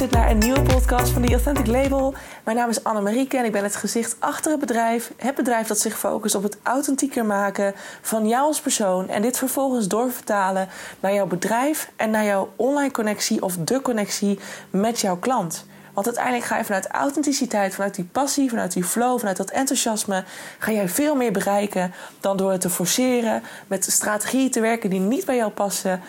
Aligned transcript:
luistert 0.00 0.20
naar 0.20 0.30
een 0.30 0.38
nieuwe 0.38 0.62
podcast 0.62 1.12
van 1.12 1.22
The 1.22 1.32
Authentic 1.32 1.66
Label. 1.66 2.14
Mijn 2.44 2.56
naam 2.56 2.68
is 2.68 2.84
Annemarieke 2.84 3.36
en 3.36 3.44
ik 3.44 3.52
ben 3.52 3.62
het 3.62 3.76
gezicht 3.76 4.16
achter 4.18 4.50
het 4.50 4.60
bedrijf. 4.60 5.12
Het 5.16 5.34
bedrijf 5.34 5.66
dat 5.66 5.78
zich 5.78 5.98
focust 5.98 6.34
op 6.34 6.42
het 6.42 6.58
authentieker 6.62 7.24
maken 7.24 7.74
van 8.00 8.28
jou 8.28 8.46
als 8.46 8.60
persoon. 8.60 9.08
En 9.08 9.22
dit 9.22 9.38
vervolgens 9.38 9.88
doorvertalen 9.88 10.68
naar 11.00 11.14
jouw 11.14 11.26
bedrijf 11.26 11.90
en 11.96 12.10
naar 12.10 12.24
jouw 12.24 12.52
online 12.56 12.90
connectie 12.90 13.42
of 13.42 13.56
de 13.56 13.82
connectie 13.82 14.38
met 14.70 15.00
jouw 15.00 15.16
klant. 15.16 15.66
Want 15.92 16.06
uiteindelijk 16.06 16.44
ga 16.44 16.56
je 16.56 16.64
vanuit 16.64 16.86
authenticiteit, 16.86 17.74
vanuit 17.74 17.94
die 17.94 18.08
passie, 18.12 18.48
vanuit 18.48 18.72
die 18.72 18.84
flow, 18.84 19.18
vanuit 19.18 19.36
dat 19.36 19.50
enthousiasme, 19.50 20.24
ga 20.58 20.72
jij 20.72 20.88
veel 20.88 21.14
meer 21.14 21.32
bereiken 21.32 21.92
dan 22.20 22.36
door 22.36 22.52
het 22.52 22.60
te 22.60 22.70
forceren, 22.70 23.42
met 23.66 23.84
strategieën 23.84 24.50
te 24.50 24.60
werken 24.60 24.90
die 24.90 25.00
niet 25.00 25.24
bij 25.24 25.36
jou 25.36 25.50
passen. 25.50 26.00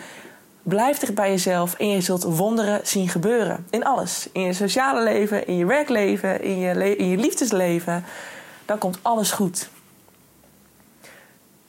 Blijf 0.68 0.98
dicht 0.98 1.14
bij 1.14 1.30
jezelf 1.30 1.74
en 1.74 1.88
je 1.88 2.00
zult 2.00 2.22
wonderen 2.22 2.80
zien 2.82 3.08
gebeuren. 3.08 3.66
In 3.70 3.84
alles. 3.84 4.28
In 4.32 4.40
je 4.40 4.52
sociale 4.52 5.02
leven, 5.02 5.46
in 5.46 5.56
je 5.56 5.66
werkleven, 5.66 6.42
in 6.42 6.58
je, 6.58 6.96
in 6.96 7.08
je 7.08 7.16
liefdesleven. 7.16 8.04
Dan 8.64 8.78
komt 8.78 8.98
alles 9.02 9.30
goed. 9.30 9.68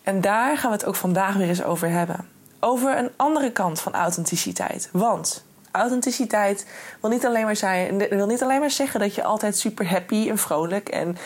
En 0.03 0.21
daar 0.21 0.57
gaan 0.57 0.71
we 0.71 0.77
het 0.77 0.85
ook 0.85 0.95
vandaag 0.95 1.35
weer 1.35 1.47
eens 1.47 1.63
over 1.63 1.89
hebben. 1.89 2.29
Over 2.59 2.97
een 2.97 3.09
andere 3.15 3.51
kant 3.51 3.79
van 3.79 3.93
authenticiteit. 3.93 4.89
Want 4.91 5.45
authenticiteit 5.71 6.67
wil 7.01 7.09
niet 7.09 7.25
alleen 7.25 7.45
maar, 7.45 7.55
zijn, 7.55 7.97
wil 7.97 8.27
niet 8.27 8.43
alleen 8.43 8.59
maar 8.59 8.71
zeggen 8.71 8.99
dat 8.99 9.15
je 9.15 9.23
altijd 9.23 9.57
super 9.57 9.89
happy 9.89 10.29
en 10.29 10.37
vrolijk 10.37 10.89
en 10.89 11.17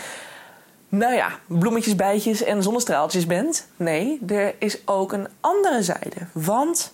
nou 0.89 1.13
ja, 1.13 1.29
bloemetjes, 1.47 1.95
bijtjes 1.95 2.43
en 2.43 2.63
zonnestraaltjes 2.63 3.25
bent. 3.25 3.67
Nee, 3.75 4.19
er 4.27 4.55
is 4.59 4.87
ook 4.87 5.13
een 5.13 5.27
andere 5.39 5.83
zijde. 5.83 6.27
Want 6.31 6.93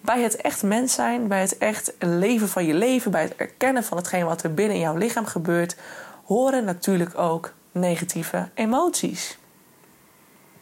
bij 0.00 0.22
het 0.22 0.36
echt 0.36 0.62
mens 0.62 0.94
zijn, 0.94 1.28
bij 1.28 1.40
het 1.40 1.58
echt 1.58 1.94
leven 1.98 2.48
van 2.48 2.64
je 2.64 2.74
leven, 2.74 3.10
bij 3.10 3.22
het 3.22 3.36
erkennen 3.36 3.84
van 3.84 3.96
hetgeen 3.96 4.24
wat 4.24 4.42
er 4.42 4.54
binnen 4.54 4.78
jouw 4.78 4.96
lichaam 4.96 5.26
gebeurt, 5.26 5.76
horen 6.24 6.64
natuurlijk 6.64 7.18
ook 7.18 7.52
negatieve 7.72 8.48
emoties. 8.54 9.38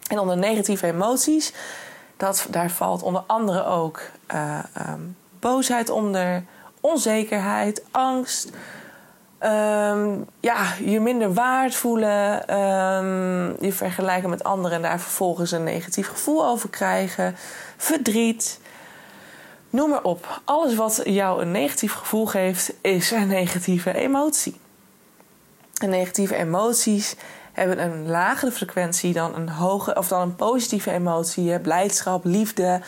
En 0.09 0.19
onder 0.19 0.37
negatieve 0.37 0.87
emoties, 0.87 1.53
dat, 2.17 2.47
daar 2.51 2.71
valt 2.71 3.03
onder 3.03 3.23
andere 3.27 3.65
ook 3.65 4.01
uh, 4.35 4.59
um, 4.89 5.17
boosheid 5.41 5.91
onder, 5.91 6.45
onzekerheid, 6.81 7.83
angst. 7.91 8.51
Um, 9.41 10.27
ja, 10.41 10.75
je 10.85 11.01
minder 11.01 11.35
waard 11.35 11.75
voelen, 11.75 12.57
um, 12.61 13.57
je 13.61 13.73
vergelijken 13.73 14.31
met 14.31 14.45
anderen 14.45 14.77
en 14.77 14.83
daar 14.83 15.01
vervolgens 15.01 15.51
een 15.51 15.65
negatief 15.65 16.09
gevoel 16.09 16.47
over 16.47 16.69
krijgen, 16.69 17.37
verdriet. 17.77 18.61
Noem 19.77 19.91
maar 19.91 20.03
op. 20.03 20.41
Alles 20.45 20.75
wat 20.75 21.01
jou 21.05 21.43
een 21.43 21.51
negatief 21.51 21.93
gevoel 21.93 22.27
geeft, 22.27 22.73
is 22.81 23.11
een 23.11 23.29
negatieve 23.29 23.95
emotie. 23.95 24.61
En 25.81 25.91
negatieve 25.91 26.37
emoties 26.37 27.17
hebben 27.53 27.83
een 27.83 28.07
lagere 28.09 28.51
frequentie 28.51 29.13
dan 29.13 29.35
een 29.35 29.49
hoge 29.49 29.95
of 29.95 30.09
dan 30.09 30.21
een 30.21 30.37
positieve 30.37 30.91
emotie. 30.91 31.61
Blijdschap, 31.61 32.25
liefde, 32.25 32.81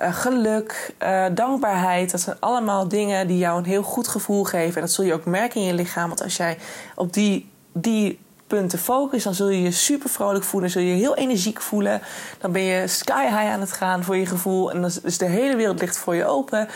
uh, 0.00 0.14
geluk, 0.14 0.94
uh, 1.02 1.26
dankbaarheid. 1.34 2.10
Dat 2.10 2.20
zijn 2.20 2.36
allemaal 2.40 2.88
dingen 2.88 3.26
die 3.26 3.38
jou 3.38 3.58
een 3.58 3.64
heel 3.64 3.82
goed 3.82 4.08
gevoel 4.08 4.44
geven. 4.44 4.74
En 4.74 4.80
dat 4.80 4.92
zul 4.92 5.04
je 5.04 5.14
ook 5.14 5.24
merken 5.24 5.60
in 5.60 5.66
je 5.66 5.74
lichaam. 5.74 6.08
Want 6.08 6.22
als 6.22 6.36
jij 6.36 6.58
op 6.94 7.12
die, 7.12 7.50
die 7.72 8.18
punten 8.54 8.78
focust, 8.78 9.24
dan 9.24 9.34
zul 9.34 9.48
je 9.48 9.62
je 9.62 9.70
super 9.70 10.08
vrolijk 10.08 10.44
voelen. 10.44 10.70
Zul 10.70 10.82
je 10.82 10.88
je 10.88 10.94
heel 10.94 11.16
energiek 11.16 11.60
voelen. 11.60 12.00
Dan 12.38 12.52
ben 12.52 12.62
je 12.62 12.86
sky 12.86 13.22
high 13.22 13.52
aan 13.52 13.60
het 13.60 13.72
gaan 13.72 14.04
voor 14.04 14.16
je 14.16 14.26
gevoel. 14.26 14.72
En 14.72 14.80
dan 14.80 14.90
is 15.02 15.18
de 15.18 15.24
hele 15.24 15.56
wereld 15.56 15.80
ligt 15.80 15.98
voor 15.98 16.14
je 16.14 16.26
open. 16.26 16.68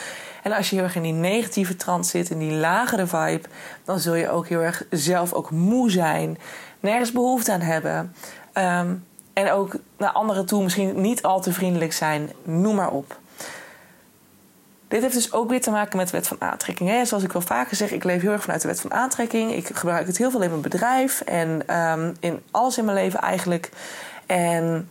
En 0.43 0.53
als 0.53 0.71
je 0.71 0.77
heel 0.77 0.85
erg 0.85 0.97
in 0.97 1.03
die 1.03 1.13
negatieve 1.13 1.77
trant 1.77 2.07
zit, 2.07 2.31
in 2.31 2.39
die 2.39 2.53
lagere 2.53 3.07
vibe, 3.07 3.49
dan 3.85 3.99
zul 3.99 4.15
je 4.15 4.31
ook 4.31 4.49
heel 4.49 4.61
erg 4.61 4.85
zelf 4.91 5.33
ook 5.33 5.51
moe 5.51 5.91
zijn. 5.91 6.39
Nergens 6.81 7.13
behoefte 7.13 7.53
aan 7.53 7.61
hebben. 7.61 8.15
Ehm, 8.53 8.95
en 9.33 9.51
ook 9.53 9.77
naar 9.97 10.13
anderen 10.13 10.47
toe 10.47 10.63
misschien 10.63 11.01
niet 11.01 11.23
al 11.23 11.41
te 11.41 11.53
vriendelijk 11.53 11.93
zijn. 11.93 12.31
Noem 12.43 12.75
maar 12.75 12.91
op. 12.91 13.19
Dit 14.89 15.03
heeft 15.03 15.15
dus 15.15 15.33
ook 15.33 15.51
weer 15.51 15.61
te 15.61 15.71
maken 15.71 15.97
met 15.97 16.07
de 16.07 16.17
wet 16.17 16.29
van 16.29 16.41
aantrekking. 16.41 16.89
Hè? 16.91 17.05
Zoals 17.05 17.25
ik 17.25 17.33
wel 17.33 17.43
vaker 17.43 17.77
zeg, 17.77 17.91
ik 17.91 18.05
leef 18.05 18.23
heel 18.23 18.33
erg 18.33 18.43
vanuit 18.43 18.63
de 18.63 18.69
wet 18.69 18.81
van 18.81 18.93
aantrekking. 18.93 19.55
Ik 19.55 19.67
gebruik 19.67 20.07
het 20.07 20.19
heel 20.19 20.31
veel 20.31 20.43
in 20.43 20.51
mijn 20.51 20.63
bedrijf 20.63 21.21
en 21.21 21.77
um, 21.77 22.17
in 22.21 22.43
alles 22.51 22.79
in 22.79 22.85
mijn 22.85 22.97
leven 22.97 23.21
eigenlijk. 23.21 23.71
En 24.27 24.89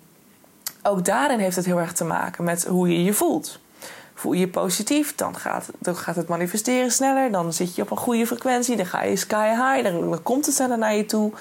ook 0.83 1.05
daarin 1.05 1.39
heeft 1.39 1.55
het 1.55 1.65
heel 1.65 1.79
erg 1.79 1.93
te 1.93 2.03
maken 2.03 2.43
met 2.43 2.65
hoe 2.65 2.89
je 2.89 3.03
je 3.03 3.13
voelt. 3.13 3.59
Voel 4.13 4.33
je 4.33 4.39
je 4.39 4.47
positief, 4.47 5.15
dan 5.15 5.35
gaat, 5.35 5.69
dan 5.79 5.95
gaat 5.95 6.15
het 6.15 6.27
manifesteren 6.27 6.91
sneller. 6.91 7.31
Dan 7.31 7.53
zit 7.53 7.75
je 7.75 7.81
op 7.81 7.91
een 7.91 7.97
goede 7.97 8.27
frequentie, 8.27 8.75
dan 8.75 8.85
ga 8.85 9.03
je 9.03 9.15
sky 9.15 9.49
high, 9.49 9.83
dan, 9.83 10.09
dan 10.09 10.23
komt 10.23 10.45
het 10.45 10.55
sneller 10.55 10.77
naar 10.77 10.95
je 10.95 11.05
toe. 11.05 11.33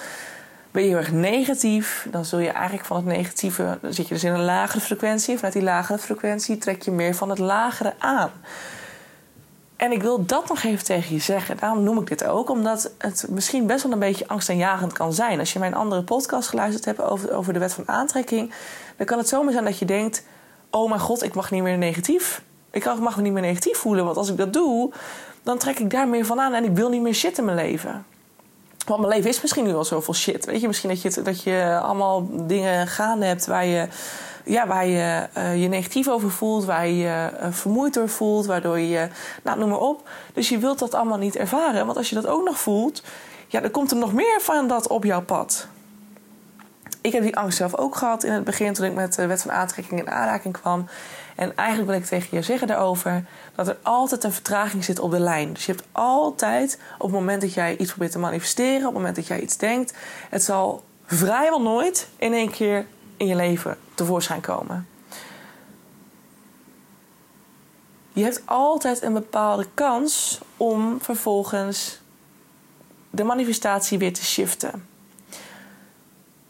Ben 0.76 0.84
je 0.84 0.90
heel 0.90 0.98
erg 0.98 1.12
negatief, 1.12 2.06
dan 2.10 2.24
zul 2.24 2.38
je 2.38 2.50
eigenlijk 2.50 2.86
van 2.86 2.96
het 2.96 3.06
negatieve, 3.06 3.78
dan 3.80 3.92
zit 3.92 4.08
je 4.08 4.14
dus 4.14 4.24
in 4.24 4.32
een 4.32 4.44
lagere 4.44 4.80
frequentie. 4.80 5.34
Vanuit 5.34 5.52
die 5.52 5.62
lagere 5.62 5.98
frequentie 5.98 6.58
trek 6.58 6.82
je 6.82 6.90
meer 6.90 7.14
van 7.14 7.30
het 7.30 7.38
lagere 7.38 7.94
aan. 7.98 8.30
En 9.76 9.92
ik 9.92 10.02
wil 10.02 10.26
dat 10.26 10.48
nog 10.48 10.62
even 10.62 10.84
tegen 10.84 11.14
je 11.14 11.20
zeggen. 11.20 11.56
Daarom 11.56 11.82
noem 11.82 11.98
ik 11.98 12.06
dit 12.06 12.24
ook, 12.24 12.50
omdat 12.50 12.90
het 12.98 13.26
misschien 13.30 13.66
best 13.66 13.82
wel 13.82 13.92
een 13.92 13.98
beetje 13.98 14.28
angstaanjagend 14.28 14.92
kan 14.92 15.12
zijn. 15.12 15.38
Als 15.38 15.52
je 15.52 15.58
mijn 15.58 15.74
andere 15.74 16.02
podcast 16.02 16.48
geluisterd 16.48 16.84
hebt 16.84 17.02
over, 17.02 17.32
over 17.32 17.52
de 17.52 17.58
wet 17.58 17.72
van 17.72 17.88
aantrekking, 17.88 18.52
dan 18.96 19.06
kan 19.06 19.18
het 19.18 19.28
zomaar 19.28 19.52
zijn 19.52 19.64
dat 19.64 19.78
je 19.78 19.84
denkt: 19.84 20.22
Oh 20.70 20.88
mijn 20.88 21.00
god, 21.00 21.22
ik 21.22 21.34
mag 21.34 21.50
niet 21.50 21.62
meer 21.62 21.78
negatief. 21.78 22.42
Ik 22.70 22.84
mag 22.84 23.16
me 23.16 23.22
niet 23.22 23.32
meer 23.32 23.42
negatief 23.42 23.78
voelen, 23.78 24.04
want 24.04 24.16
als 24.16 24.30
ik 24.30 24.36
dat 24.36 24.52
doe, 24.52 24.92
dan 25.42 25.58
trek 25.58 25.78
ik 25.78 25.90
daar 25.90 26.08
meer 26.08 26.26
van 26.26 26.40
aan 26.40 26.54
en 26.54 26.64
ik 26.64 26.76
wil 26.76 26.88
niet 26.88 27.02
meer 27.02 27.14
shit 27.14 27.38
in 27.38 27.44
mijn 27.44 27.56
leven. 27.56 28.04
Want 28.86 29.00
mijn 29.00 29.12
leven 29.12 29.30
is 29.30 29.40
misschien 29.40 29.64
nu 29.64 29.74
al 29.74 29.84
zoveel 29.84 30.14
shit. 30.14 30.44
Weet 30.44 30.60
je, 30.60 30.66
misschien 30.66 30.88
dat 30.88 31.02
je, 31.02 31.22
dat 31.22 31.42
je 31.42 31.78
allemaal 31.82 32.28
dingen 32.30 32.86
gaande 32.86 33.26
hebt 33.26 33.46
waar 33.46 33.66
je, 33.66 33.88
ja, 34.44 34.66
waar 34.66 34.86
je 34.86 35.28
uh, 35.38 35.62
je 35.62 35.68
negatief 35.68 36.08
over 36.08 36.30
voelt, 36.30 36.64
waar 36.64 36.86
je 36.86 36.96
je 36.96 37.30
uh, 37.40 37.46
vermoeid 37.50 37.94
door 37.94 38.08
voelt, 38.08 38.46
waardoor 38.46 38.78
je, 38.78 39.08
nou 39.42 39.58
noem 39.58 39.68
maar 39.68 39.78
op. 39.78 40.08
Dus 40.32 40.48
je 40.48 40.58
wilt 40.58 40.78
dat 40.78 40.94
allemaal 40.94 41.18
niet 41.18 41.36
ervaren. 41.36 41.86
Want 41.86 41.98
als 41.98 42.08
je 42.08 42.14
dat 42.14 42.26
ook 42.26 42.44
nog 42.44 42.58
voelt, 42.58 43.02
ja, 43.46 43.60
dan 43.60 43.70
komt 43.70 43.90
er 43.90 43.96
nog 43.96 44.12
meer 44.12 44.40
van 44.40 44.68
dat 44.68 44.88
op 44.88 45.04
jouw 45.04 45.22
pad. 45.22 45.66
Ik 47.06 47.12
heb 47.12 47.22
die 47.22 47.36
angst 47.36 47.56
zelf 47.56 47.76
ook 47.76 47.96
gehad 47.96 48.24
in 48.24 48.32
het 48.32 48.44
begin 48.44 48.72
toen 48.72 48.86
ik 48.86 48.94
met 48.94 49.14
de 49.14 49.26
wet 49.26 49.42
van 49.42 49.52
aantrekking 49.52 50.00
in 50.00 50.10
aanraking 50.10 50.60
kwam. 50.60 50.86
En 51.36 51.56
eigenlijk 51.56 51.90
wil 51.90 51.98
ik 51.98 52.06
tegen 52.06 52.36
je 52.36 52.42
zeggen 52.42 52.66
daarover 52.66 53.24
dat 53.54 53.68
er 53.68 53.78
altijd 53.82 54.24
een 54.24 54.32
vertraging 54.32 54.84
zit 54.84 54.98
op 54.98 55.10
de 55.10 55.20
lijn. 55.20 55.52
Dus 55.52 55.66
je 55.66 55.72
hebt 55.72 55.86
altijd, 55.92 56.78
op 56.98 57.02
het 57.02 57.12
moment 57.12 57.40
dat 57.40 57.54
jij 57.54 57.76
iets 57.76 57.90
probeert 57.90 58.12
te 58.12 58.18
manifesteren, 58.18 58.78
op 58.78 58.84
het 58.84 58.94
moment 58.94 59.16
dat 59.16 59.26
jij 59.26 59.40
iets 59.40 59.56
denkt, 59.56 59.94
het 60.30 60.42
zal 60.42 60.84
vrijwel 61.04 61.62
nooit 61.62 62.08
in 62.16 62.32
één 62.32 62.50
keer 62.50 62.86
in 63.16 63.26
je 63.26 63.34
leven 63.34 63.78
tevoorschijn 63.94 64.40
komen. 64.40 64.88
Je 68.12 68.22
hebt 68.22 68.42
altijd 68.44 69.02
een 69.02 69.12
bepaalde 69.12 69.66
kans 69.74 70.40
om 70.56 70.98
vervolgens 71.00 72.00
de 73.10 73.24
manifestatie 73.24 73.98
weer 73.98 74.12
te 74.12 74.24
shiften. 74.24 74.95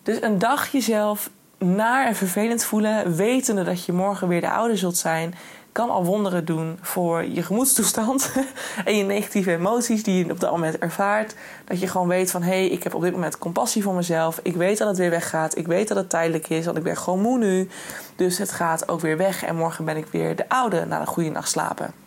Dus 0.06 0.22
een 0.22 0.38
dag 0.38 0.72
jezelf 0.72 1.30
naar 1.58 2.06
en 2.06 2.14
vervelend 2.14 2.64
voelen, 2.64 3.16
wetende 3.16 3.64
dat 3.64 3.84
je 3.84 3.92
morgen 3.92 4.28
weer 4.28 4.40
de 4.40 4.50
oude 4.50 4.76
zult 4.76 4.96
zijn, 4.96 5.34
kan 5.72 5.90
al 5.90 6.04
wonderen 6.04 6.44
doen 6.44 6.78
voor 6.80 7.24
je 7.24 7.42
gemoedstoestand 7.42 8.32
en 8.84 8.96
je 8.96 9.04
negatieve 9.04 9.52
emoties 9.52 10.02
die 10.02 10.24
je 10.24 10.32
op 10.32 10.40
dat 10.40 10.50
moment 10.50 10.78
ervaart. 10.78 11.34
Dat 11.64 11.80
je 11.80 11.86
gewoon 11.86 12.08
weet 12.08 12.30
van 12.30 12.42
hé, 12.42 12.48
hey, 12.48 12.68
ik 12.68 12.82
heb 12.82 12.94
op 12.94 13.02
dit 13.02 13.12
moment 13.12 13.38
compassie 13.38 13.82
voor 13.82 13.94
mezelf. 13.94 14.40
Ik 14.42 14.56
weet 14.56 14.78
dat 14.78 14.88
het 14.88 14.96
weer 14.96 15.10
weggaat. 15.10 15.56
Ik 15.56 15.66
weet 15.66 15.88
dat 15.88 15.96
het 15.96 16.10
tijdelijk 16.10 16.48
is, 16.48 16.64
want 16.64 16.76
ik 16.76 16.82
ben 16.82 16.96
gewoon 16.96 17.20
moe 17.20 17.38
nu. 17.38 17.68
Dus 18.16 18.38
het 18.38 18.52
gaat 18.52 18.88
ook 18.88 19.00
weer 19.00 19.16
weg 19.16 19.44
en 19.44 19.56
morgen 19.56 19.84
ben 19.84 19.96
ik 19.96 20.06
weer 20.10 20.36
de 20.36 20.48
oude 20.48 20.84
na 20.84 21.00
een 21.00 21.06
goede 21.06 21.30
nacht 21.30 21.48
slapen. 21.48 22.05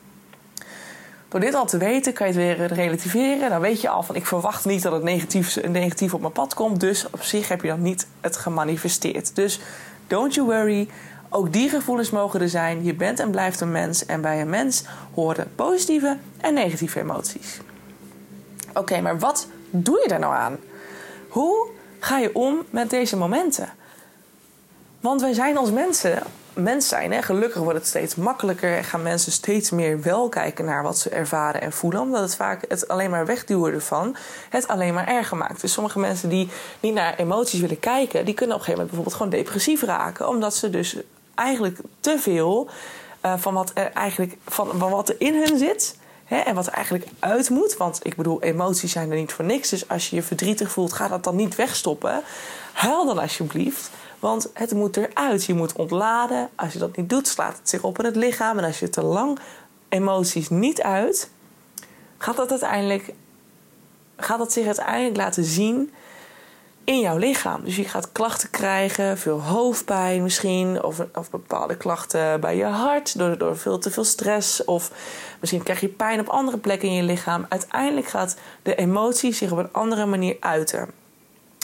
Door 1.29 1.39
dit 1.39 1.53
al 1.53 1.65
te 1.65 1.77
weten 1.77 2.13
kan 2.13 2.27
je 2.27 2.33
het 2.33 2.57
weer 2.57 2.67
relativeren. 2.67 3.49
Dan 3.49 3.61
weet 3.61 3.81
je 3.81 3.89
al 3.89 4.03
van 4.03 4.15
ik 4.15 4.25
verwacht 4.25 4.65
niet 4.65 4.81
dat 4.81 4.91
het 4.91 5.03
negatief, 5.03 5.61
negatief 5.67 6.13
op 6.13 6.21
mijn 6.21 6.33
pad 6.33 6.53
komt. 6.53 6.79
Dus 6.79 7.05
op 7.09 7.21
zich 7.21 7.47
heb 7.47 7.61
je 7.61 7.67
dan 7.67 7.81
niet 7.81 8.07
het 8.21 8.37
gemanifesteerd. 8.37 9.35
Dus 9.35 9.59
don't 10.07 10.33
you 10.33 10.47
worry. 10.47 10.89
Ook 11.29 11.53
die 11.53 11.69
gevoelens 11.69 12.09
mogen 12.09 12.41
er 12.41 12.49
zijn. 12.49 12.83
Je 12.83 12.93
bent 12.93 13.19
en 13.19 13.31
blijft 13.31 13.61
een 13.61 13.71
mens. 13.71 14.05
En 14.05 14.21
bij 14.21 14.41
een 14.41 14.49
mens 14.49 14.83
horen 15.13 15.51
positieve 15.55 16.17
en 16.37 16.53
negatieve 16.53 16.99
emoties. 16.99 17.59
Oké, 18.73 19.01
maar 19.01 19.19
wat 19.19 19.47
doe 19.69 20.01
je 20.03 20.13
er 20.13 20.19
nou 20.19 20.33
aan? 20.33 20.57
Hoe 21.29 21.69
ga 21.99 22.17
je 22.17 22.35
om 22.35 22.63
met 22.69 22.89
deze 22.89 23.17
momenten? 23.17 23.69
Want 24.99 25.21
wij 25.21 25.33
zijn 25.33 25.57
als 25.57 25.71
mensen 25.71 26.23
mens 26.54 26.88
zijn. 26.88 27.12
Hè. 27.12 27.22
Gelukkig 27.22 27.62
wordt 27.62 27.78
het 27.78 27.88
steeds 27.88 28.16
makkelijker 28.16 28.78
en 28.78 28.84
gaan 28.84 29.01
mensen 29.01 29.31
steeds 29.31 29.69
meer 29.69 30.01
wel 30.01 30.30
kijken 30.30 30.66
naar 30.66 30.84
wat 30.84 30.98
ze 30.98 31.10
ervaren 31.10 31.62
en 31.62 31.72
voelen. 31.72 32.01
Omdat 32.01 32.22
het 32.22 32.36
vaak 32.36 32.66
het 32.68 32.88
alleen 32.88 33.10
maar 33.10 33.25
wegduwen 33.25 33.74
ervan 33.74 34.16
het 34.50 34.68
alleen 34.68 34.94
maar 34.94 35.07
erger 35.07 35.38
maakt. 35.38 35.62
Dus 35.62 35.74
sommige 35.74 36.00
mensen 36.00 36.30
die 36.30 36.50
niet 36.80 36.94
naar 36.94 37.16
emoties 37.16 37.60
willen 37.60 37.80
kijken, 37.80 38.25
die 38.25 38.34
kunnen 38.34 38.56
op 38.56 38.62
een 38.62 38.68
gegeven 38.68 38.86
moment 38.86 38.88
bijvoorbeeld 38.88 39.16
gewoon 39.16 39.31
depressief 39.31 39.81
raken. 39.81 40.28
Omdat 40.28 40.56
ze 40.56 40.69
dus 40.69 40.96
eigenlijk 41.36 41.78
te 42.00 42.18
veel 42.19 42.69
uh, 43.25 43.34
van, 43.38 43.54
wat 43.54 43.72
er 43.74 43.92
eigenlijk, 43.92 44.38
van, 44.46 44.78
wat 44.78 45.10
er 45.10 45.16
in 45.18 45.36
hun 45.36 45.57
zit, 45.57 45.98
en 46.30 46.56
wat 46.56 46.68
er 46.68 46.74
eigenlijk 46.74 47.07
uit 47.19 47.50
moet. 47.50 47.78
Want 47.78 48.00
ik 48.04 48.16
bedoel, 48.16 48.42
emoties 48.42 48.92
zijn 48.92 49.12
er 49.12 49.18
niet 49.18 49.34
voor 49.34 49.46
niks. 49.46 49.69
Dus 49.69 49.88
als 49.88 50.10
je 50.10 50.16
je 50.16 50.24
verdrietig 50.24 50.72
voelt, 50.72 50.94
ga 50.94 51.07
dat 51.07 51.24
dan 51.24 51.36
niet 51.36 51.56
wegstoppen. 51.56 52.22
Huil 52.74 53.06
dan 53.06 53.19
alsjeblieft. 53.19 53.90
Want 54.19 54.50
het 54.54 54.74
moet 54.74 54.98
eruit. 54.98 55.45
Je 55.45 55.54
moet 55.54 55.74
ontladen. 55.74 56.50
Als 56.56 56.74
je 56.74 56.80
dat 56.80 56.98
niet 56.98 57.10
doet, 57.10 57.27
slaat 57.27 57.57
het 57.57 57.69
zich 57.69 57.83
op 57.83 58.00
in 58.00 58.06
het 58.06 58.16
lichaam. 58.16 58.57
En 58.57 58.63
als 58.63 58.80
je 58.80 58.89
te 58.89 59.04
lang 59.04 59.39
emoties 59.89 60.50
niet 60.50 60.81
uit, 60.81 61.30
gaat 62.18 62.36
dat 62.36 62.50
uiteindelijk 62.50 63.13
gaat 64.19 64.38
dat 64.38 64.54
zich 64.54 64.66
uiteindelijk 64.66 65.18
laten 65.18 65.44
zien 65.44 65.92
in 66.83 67.00
jouw 67.00 67.18
lichaam. 67.18 67.63
Dus 67.63 67.75
je 67.75 67.83
gaat 67.83 68.12
klachten 68.12 68.50
krijgen, 68.50 69.18
veel 69.18 69.42
hoofdpijn 69.42 70.24
misschien, 70.24 70.83
of, 70.83 71.06
of 71.13 71.30
bepaalde 71.30 71.77
klachten 71.77 72.39
bij 72.39 72.56
je 72.56 72.65
hart 72.65 73.18
door, 73.18 73.38
door 73.38 73.57
veel 73.57 73.80
te 73.80 73.92
veel 73.92 74.04
stress, 74.04 74.63
of 74.63 74.92
misschien 75.39 75.63
krijg 75.63 75.80
je 75.80 75.88
pijn 75.88 76.19
op 76.19 76.27
andere 76.27 76.57
plekken 76.57 76.88
in 76.88 76.95
je 76.95 77.04
lichaam. 77.04 77.45
Uiteindelijk 77.50 78.07
gaat 78.07 78.38
de 78.63 78.75
emotie 78.75 79.33
zich 79.33 79.51
op 79.51 79.57
een 79.57 79.74
andere 79.74 80.06
manier 80.06 80.38
uiten. 80.39 80.99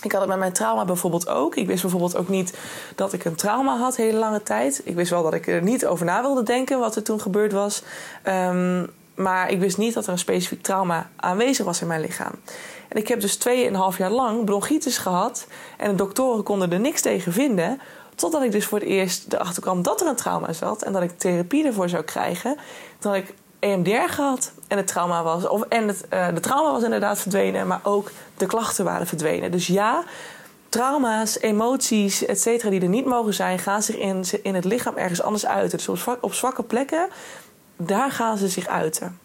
Ik 0.04 0.12
had 0.12 0.22
het 0.22 0.30
met 0.30 0.40
mijn 0.40 0.54
trauma 0.54 0.86
bijvoorbeeld 0.86 1.28
ook. 1.28 1.56
Ik 1.56 1.68
wist 1.68 1.82
bijvoorbeeld 1.82 2.18
ook 2.18 2.30
niet 2.30 2.58
dat 2.96 3.14
ik 3.14 3.26
een 3.26 3.36
trauma 3.36 3.78
had 3.78 3.96
hele 3.96 4.18
lange 4.18 4.44
tijd. 4.44 4.82
Ik 4.84 4.96
wist 4.96 5.10
wel 5.10 5.24
dat 5.24 5.34
ik 5.34 5.48
er 5.48 5.62
niet 5.62 5.86
over 5.86 6.06
na 6.06 6.22
wilde 6.22 6.44
denken 6.44 6.80
wat 6.80 6.96
er 6.96 7.04
toen 7.04 7.22
gebeurd 7.22 7.52
was. 7.52 7.84
Um, 8.28 8.90
maar 9.16 9.50
ik 9.50 9.60
wist 9.60 9.78
niet 9.78 9.94
dat 9.94 10.06
er 10.06 10.12
een 10.12 10.18
specifiek 10.18 10.62
trauma 10.62 11.10
aanwezig 11.16 11.66
was 11.66 11.82
in 11.82 11.88
mijn 11.88 12.02
lichaam. 12.02 12.32
En 12.88 12.98
ik 12.98 13.08
heb 13.08 13.22
dus 13.22 13.38
2,5 13.38 13.98
jaar 13.98 14.12
lang 14.12 14.46
bronchitis 14.46 14.98
gehad. 14.98 15.48
En 15.78 15.90
de 15.90 15.96
doktoren 15.96 16.44
konden 16.44 16.72
er 16.72 16.80
niks 16.80 17.02
tegen 17.02 17.34
vinden. 17.34 17.80
Totdat 18.16 18.44
ik 18.44 18.52
dus 18.52 18.66
voor 18.66 18.80
het 18.80 18.88
eerst 18.88 19.34
erachter 19.34 19.62
kwam 19.62 19.82
dat 19.82 20.02
er 20.02 20.08
een 20.08 20.16
trauma 20.16 20.54
zat. 20.54 20.84
En 20.84 20.94
dat 20.94 21.02
ik 21.02 21.18
therapie 21.18 21.66
ervoor 21.66 21.90
zou 21.90 22.04
krijgen. 22.04 22.58
Dat 23.00 23.16
ik 23.16 23.34
EMDR 23.66 24.10
gehad. 24.10 24.52
En 24.68 24.78
het 24.78 24.88
trauma 24.88 25.24
was. 25.24 25.48
Of, 25.48 25.62
en 25.62 25.88
het, 25.88 26.06
uh, 26.14 26.28
de 26.34 26.40
trauma 26.40 26.72
was 26.72 26.84
inderdaad 26.84 27.20
verdwenen. 27.20 27.68
Maar 27.68 27.80
ook 27.84 28.12
de 28.38 28.46
klachten 28.46 28.86
waren 28.86 29.08
verdwenen. 29.08 29.52
Dus 29.52 29.68
ja, 29.68 30.04
trauma's, 30.70 31.40
emoties, 31.40 32.26
et 32.26 32.42
cetera, 32.42 32.70
die 32.70 32.82
er 32.82 32.88
niet 32.88 33.06
mogen 33.06 33.34
zijn, 33.34 33.60
gaan 33.60 33.84
zich 33.84 33.96
in, 33.96 34.24
in 34.44 34.56
het 34.56 34.66
lichaam 34.66 34.96
ergens 34.96 35.22
anders 35.22 35.46
uiten. 35.46 35.78
Dus 35.78 35.88
op, 35.88 36.18
op 36.22 36.34
zwakke 36.34 36.64
plekken 36.64 37.10
daar 37.78 38.12
gaan 38.12 38.38
ze 38.38 38.48
zich 38.48 38.68
uiten. 38.68 39.20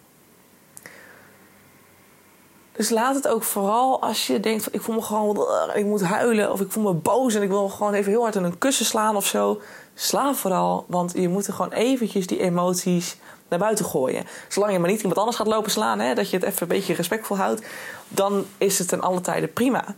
Dus 2.71 2.89
laat 2.89 3.15
het 3.15 3.27
ook 3.27 3.43
vooral 3.43 4.01
als 4.01 4.27
je 4.27 4.39
denkt: 4.39 4.73
ik 4.73 4.81
voel 4.81 4.95
me 4.95 5.01
gewoon, 5.01 5.47
ik 5.73 5.85
moet 5.85 6.03
huilen 6.03 6.51
of 6.51 6.61
ik 6.61 6.71
voel 6.71 6.83
me 6.83 6.93
boos 6.93 7.33
en 7.33 7.41
ik 7.41 7.49
wil 7.49 7.69
gewoon 7.69 7.93
even 7.93 8.11
heel 8.11 8.21
hard 8.21 8.35
in 8.35 8.43
een 8.43 8.57
kussen 8.57 8.85
slaan 8.85 9.15
of 9.15 9.25
zo. 9.25 9.61
Sla 9.93 10.33
vooral, 10.33 10.85
want 10.87 11.13
je 11.15 11.29
moet 11.29 11.47
er 11.47 11.53
gewoon 11.53 11.71
eventjes 11.71 12.27
die 12.27 12.39
emoties 12.39 13.17
naar 13.51 13.59
buiten 13.59 13.85
gooien. 13.85 14.25
Zolang 14.47 14.73
je 14.73 14.79
maar 14.79 14.89
niet 14.89 14.99
iemand 14.99 15.19
anders 15.19 15.37
gaat 15.37 15.47
lopen 15.47 15.71
slaan, 15.71 15.99
hè, 15.99 16.13
dat 16.13 16.29
je 16.29 16.37
het 16.37 16.45
even 16.45 16.61
een 16.61 16.67
beetje 16.67 16.93
respectvol 16.93 17.37
houdt, 17.37 17.61
dan 18.07 18.45
is 18.57 18.79
het 18.79 18.87
ten 18.87 19.01
alle 19.01 19.21
tijde 19.21 19.47
prima. 19.47 19.95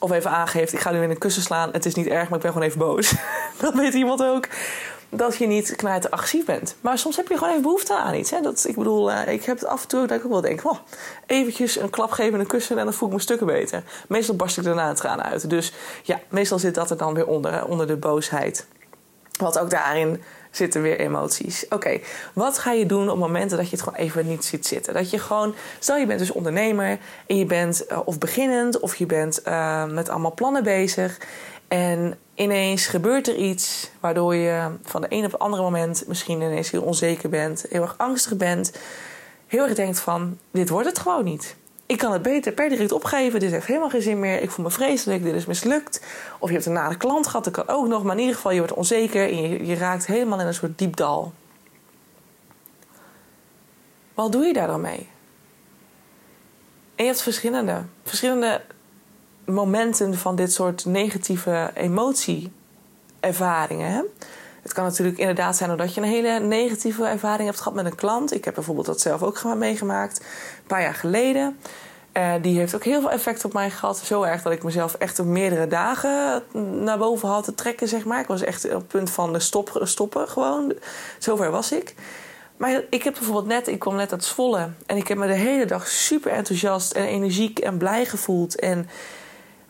Of 0.00 0.10
even 0.10 0.30
aangeeft: 0.30 0.72
ik 0.72 0.78
ga 0.78 0.90
nu 0.90 1.02
in 1.02 1.10
een 1.10 1.18
kussen 1.18 1.42
slaan, 1.42 1.70
het 1.72 1.86
is 1.86 1.94
niet 1.94 2.06
erg, 2.06 2.28
maar 2.28 2.38
ik 2.38 2.42
ben 2.42 2.52
gewoon 2.52 2.66
even 2.66 2.78
boos. 2.78 3.14
dan 3.60 3.76
weet 3.76 3.94
iemand 3.94 4.22
ook 4.22 4.48
dat 5.08 5.36
je 5.36 5.46
niet 5.46 5.76
knijter 5.76 6.10
agressief 6.10 6.44
bent. 6.44 6.76
Maar 6.80 6.98
soms 6.98 7.16
heb 7.16 7.28
je 7.28 7.34
gewoon 7.34 7.50
even 7.50 7.62
behoefte 7.62 7.96
aan 7.96 8.14
iets. 8.14 8.30
Hè? 8.30 8.40
Dat, 8.40 8.64
ik 8.68 8.76
bedoel, 8.76 9.10
uh, 9.10 9.28
ik 9.28 9.44
heb 9.44 9.58
het 9.58 9.68
af 9.68 9.82
en 9.82 9.88
toe 9.88 10.06
dat 10.06 10.18
ik 10.18 10.24
ook 10.24 10.30
wel 10.30 10.40
denk... 10.40 10.64
Oh, 10.64 10.78
eventjes 11.26 11.76
een 11.76 11.90
klap 11.90 12.10
geven 12.10 12.34
en 12.34 12.40
een 12.40 12.46
kussen 12.46 12.78
en 12.78 12.84
dan 12.84 12.94
voel 12.94 13.08
ik 13.08 13.14
me 13.14 13.20
stukken 13.20 13.46
beter. 13.46 13.82
Meestal 14.08 14.36
barst 14.36 14.58
ik 14.58 14.64
daarna 14.64 14.88
het 14.88 14.96
tranen 14.96 15.24
uit. 15.24 15.50
Dus 15.50 15.72
ja, 16.02 16.20
meestal 16.28 16.58
zit 16.58 16.74
dat 16.74 16.90
er 16.90 16.96
dan 16.96 17.14
weer 17.14 17.26
onder, 17.26 17.66
onder 17.66 17.86
de 17.86 17.96
boosheid. 17.96 18.66
Wat 19.38 19.58
ook 19.58 19.70
daarin 19.70 20.22
zitten 20.56 20.82
weer 20.82 20.98
emoties. 20.98 21.66
Oké, 21.68 22.00
wat 22.32 22.58
ga 22.58 22.72
je 22.72 22.86
doen 22.86 23.10
op 23.10 23.18
momenten 23.18 23.56
dat 23.56 23.66
je 23.66 23.76
het 23.76 23.84
gewoon 23.84 23.98
even 23.98 24.26
niet 24.26 24.44
ziet 24.44 24.66
zitten? 24.66 24.94
Dat 24.94 25.10
je 25.10 25.18
gewoon, 25.18 25.54
stel 25.78 25.96
je 25.96 26.06
bent 26.06 26.18
dus 26.18 26.32
ondernemer 26.32 26.98
en 27.26 27.36
je 27.36 27.46
bent 27.46 27.84
uh, 27.90 27.98
of 28.04 28.18
beginnend 28.18 28.80
of 28.80 28.96
je 28.96 29.06
bent 29.06 29.40
uh, 29.48 29.84
met 29.84 30.08
allemaal 30.08 30.34
plannen 30.34 30.62
bezig. 30.62 31.20
En 31.68 32.18
ineens 32.34 32.86
gebeurt 32.86 33.28
er 33.28 33.36
iets 33.36 33.90
waardoor 34.00 34.34
je 34.34 34.70
van 34.82 35.00
de 35.00 35.06
een 35.10 35.24
op 35.24 35.32
het 35.32 35.40
andere 35.40 35.62
moment 35.62 36.04
misschien 36.06 36.40
ineens 36.40 36.70
heel 36.70 36.82
onzeker 36.82 37.28
bent, 37.28 37.64
heel 37.68 37.82
erg 37.82 37.94
angstig 37.98 38.36
bent, 38.36 38.72
heel 39.46 39.64
erg 39.64 39.74
denkt 39.74 40.00
van 40.00 40.38
dit 40.50 40.68
wordt 40.68 40.86
het 40.86 40.98
gewoon 40.98 41.24
niet. 41.24 41.56
Ik 41.86 41.98
kan 41.98 42.12
het 42.12 42.22
beter 42.22 42.52
per 42.52 42.68
direct 42.68 42.92
opgeven, 42.92 43.40
dit 43.40 43.50
heeft 43.50 43.66
helemaal 43.66 43.90
geen 43.90 44.02
zin 44.02 44.20
meer, 44.20 44.42
ik 44.42 44.50
voel 44.50 44.64
me 44.64 44.70
vreselijk, 44.70 45.22
dit 45.22 45.34
is 45.34 45.46
mislukt. 45.46 46.04
Of 46.38 46.48
je 46.48 46.54
hebt 46.54 46.66
een 46.66 46.72
nare 46.72 46.96
klant 46.96 47.26
gehad, 47.26 47.44
dat 47.44 47.52
kan 47.52 47.68
ook 47.68 47.86
nog, 47.86 48.02
maar 48.02 48.14
in 48.14 48.20
ieder 48.20 48.34
geval 48.34 48.52
je 48.52 48.58
wordt 48.58 48.74
onzeker 48.74 49.28
en 49.28 49.42
je, 49.42 49.66
je 49.66 49.74
raakt 49.74 50.06
helemaal 50.06 50.40
in 50.40 50.46
een 50.46 50.54
soort 50.54 50.78
diep 50.78 50.96
dal. 50.96 51.32
Wat 54.14 54.32
doe 54.32 54.44
je 54.44 54.52
daar 54.52 54.66
dan 54.66 54.80
mee? 54.80 55.08
En 56.94 57.04
je 57.04 57.10
hebt 57.10 57.22
verschillende, 57.22 57.82
verschillende 58.02 58.60
momenten 59.44 60.14
van 60.14 60.36
dit 60.36 60.52
soort 60.52 60.84
negatieve 60.84 61.70
emotieervaringen. 61.74 64.04
Het 64.66 64.74
kan 64.74 64.84
natuurlijk 64.84 65.18
inderdaad 65.18 65.56
zijn 65.56 65.70
omdat 65.70 65.94
je 65.94 66.00
een 66.00 66.06
hele 66.06 66.38
negatieve 66.38 67.04
ervaring 67.04 67.44
hebt 67.48 67.58
gehad 67.60 67.74
met 67.74 67.84
een 67.86 67.94
klant. 67.94 68.34
Ik 68.34 68.44
heb 68.44 68.54
bijvoorbeeld 68.54 68.86
dat 68.86 69.00
zelf 69.00 69.22
ook 69.22 69.44
meegemaakt, 69.44 70.18
een 70.20 70.66
paar 70.66 70.82
jaar 70.82 70.94
geleden. 70.94 71.58
Uh, 72.12 72.32
die 72.42 72.58
heeft 72.58 72.74
ook 72.74 72.84
heel 72.84 73.00
veel 73.00 73.10
effect 73.10 73.44
op 73.44 73.52
mij 73.52 73.70
gehad. 73.70 73.98
Zo 73.98 74.22
erg 74.22 74.42
dat 74.42 74.52
ik 74.52 74.62
mezelf 74.62 74.94
echt 74.94 75.18
op 75.18 75.26
meerdere 75.26 75.66
dagen 75.66 76.42
naar 76.82 76.98
boven 76.98 77.28
had 77.28 77.44
te 77.44 77.54
trekken, 77.54 77.88
zeg 77.88 78.04
maar. 78.04 78.20
Ik 78.20 78.26
was 78.26 78.42
echt 78.42 78.64
op 78.64 78.70
het 78.70 78.88
punt 78.88 79.10
van 79.10 79.32
de 79.32 79.40
stop, 79.40 79.80
stoppen 79.82 80.28
gewoon. 80.28 80.72
Zover 81.18 81.50
was 81.50 81.72
ik. 81.72 81.94
Maar 82.56 82.82
ik 82.90 83.02
heb 83.02 83.14
bijvoorbeeld 83.14 83.46
net, 83.46 83.68
ik 83.68 83.78
kwam 83.78 83.96
net 83.96 84.12
uit 84.12 84.24
Zwolle. 84.24 84.68
En 84.86 84.96
ik 84.96 85.08
heb 85.08 85.18
me 85.18 85.26
de 85.26 85.32
hele 85.32 85.64
dag 85.64 85.88
super 85.88 86.32
enthousiast 86.32 86.92
en 86.92 87.04
energiek 87.04 87.58
en 87.58 87.78
blij 87.78 88.04
gevoeld. 88.04 88.58
En 88.58 88.88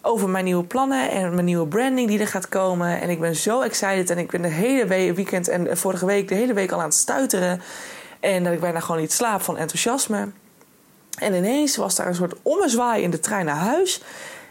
over 0.07 0.29
mijn 0.29 0.45
nieuwe 0.45 0.65
plannen 0.65 1.11
en 1.11 1.35
mijn 1.35 1.45
nieuwe 1.45 1.67
branding 1.67 2.09
die 2.09 2.19
er 2.19 2.27
gaat 2.27 2.49
komen. 2.49 3.01
En 3.01 3.11
ik 3.11 3.21
ben 3.21 3.37
zo 3.37 3.61
excited 3.61 4.11
en 4.11 4.19
ik 4.19 4.31
ben 4.31 4.43
de 4.43 4.49
hele 4.49 5.13
weekend 5.15 5.49
en 5.49 5.77
vorige 5.77 6.07
week 6.07 6.29
de 6.29 6.35
hele 6.35 6.53
week 6.53 6.73
al 6.73 6.79
aan 6.79 6.85
het 6.85 6.95
stuiteren. 6.95 7.61
En 8.21 8.45
dat 8.45 8.53
ik 8.53 8.61
bijna 8.61 8.81
gewoon 8.81 9.01
niet 9.01 9.13
slaap 9.13 9.43
van 9.43 9.57
enthousiasme. 9.57 10.29
En 11.19 11.35
ineens 11.35 11.77
was 11.77 11.95
daar 11.95 12.07
een 12.07 12.15
soort 12.15 12.35
ommezwaai 12.43 13.03
in 13.03 13.11
de 13.11 13.21
trein 13.21 13.45
naar 13.45 13.57
huis. 13.57 14.03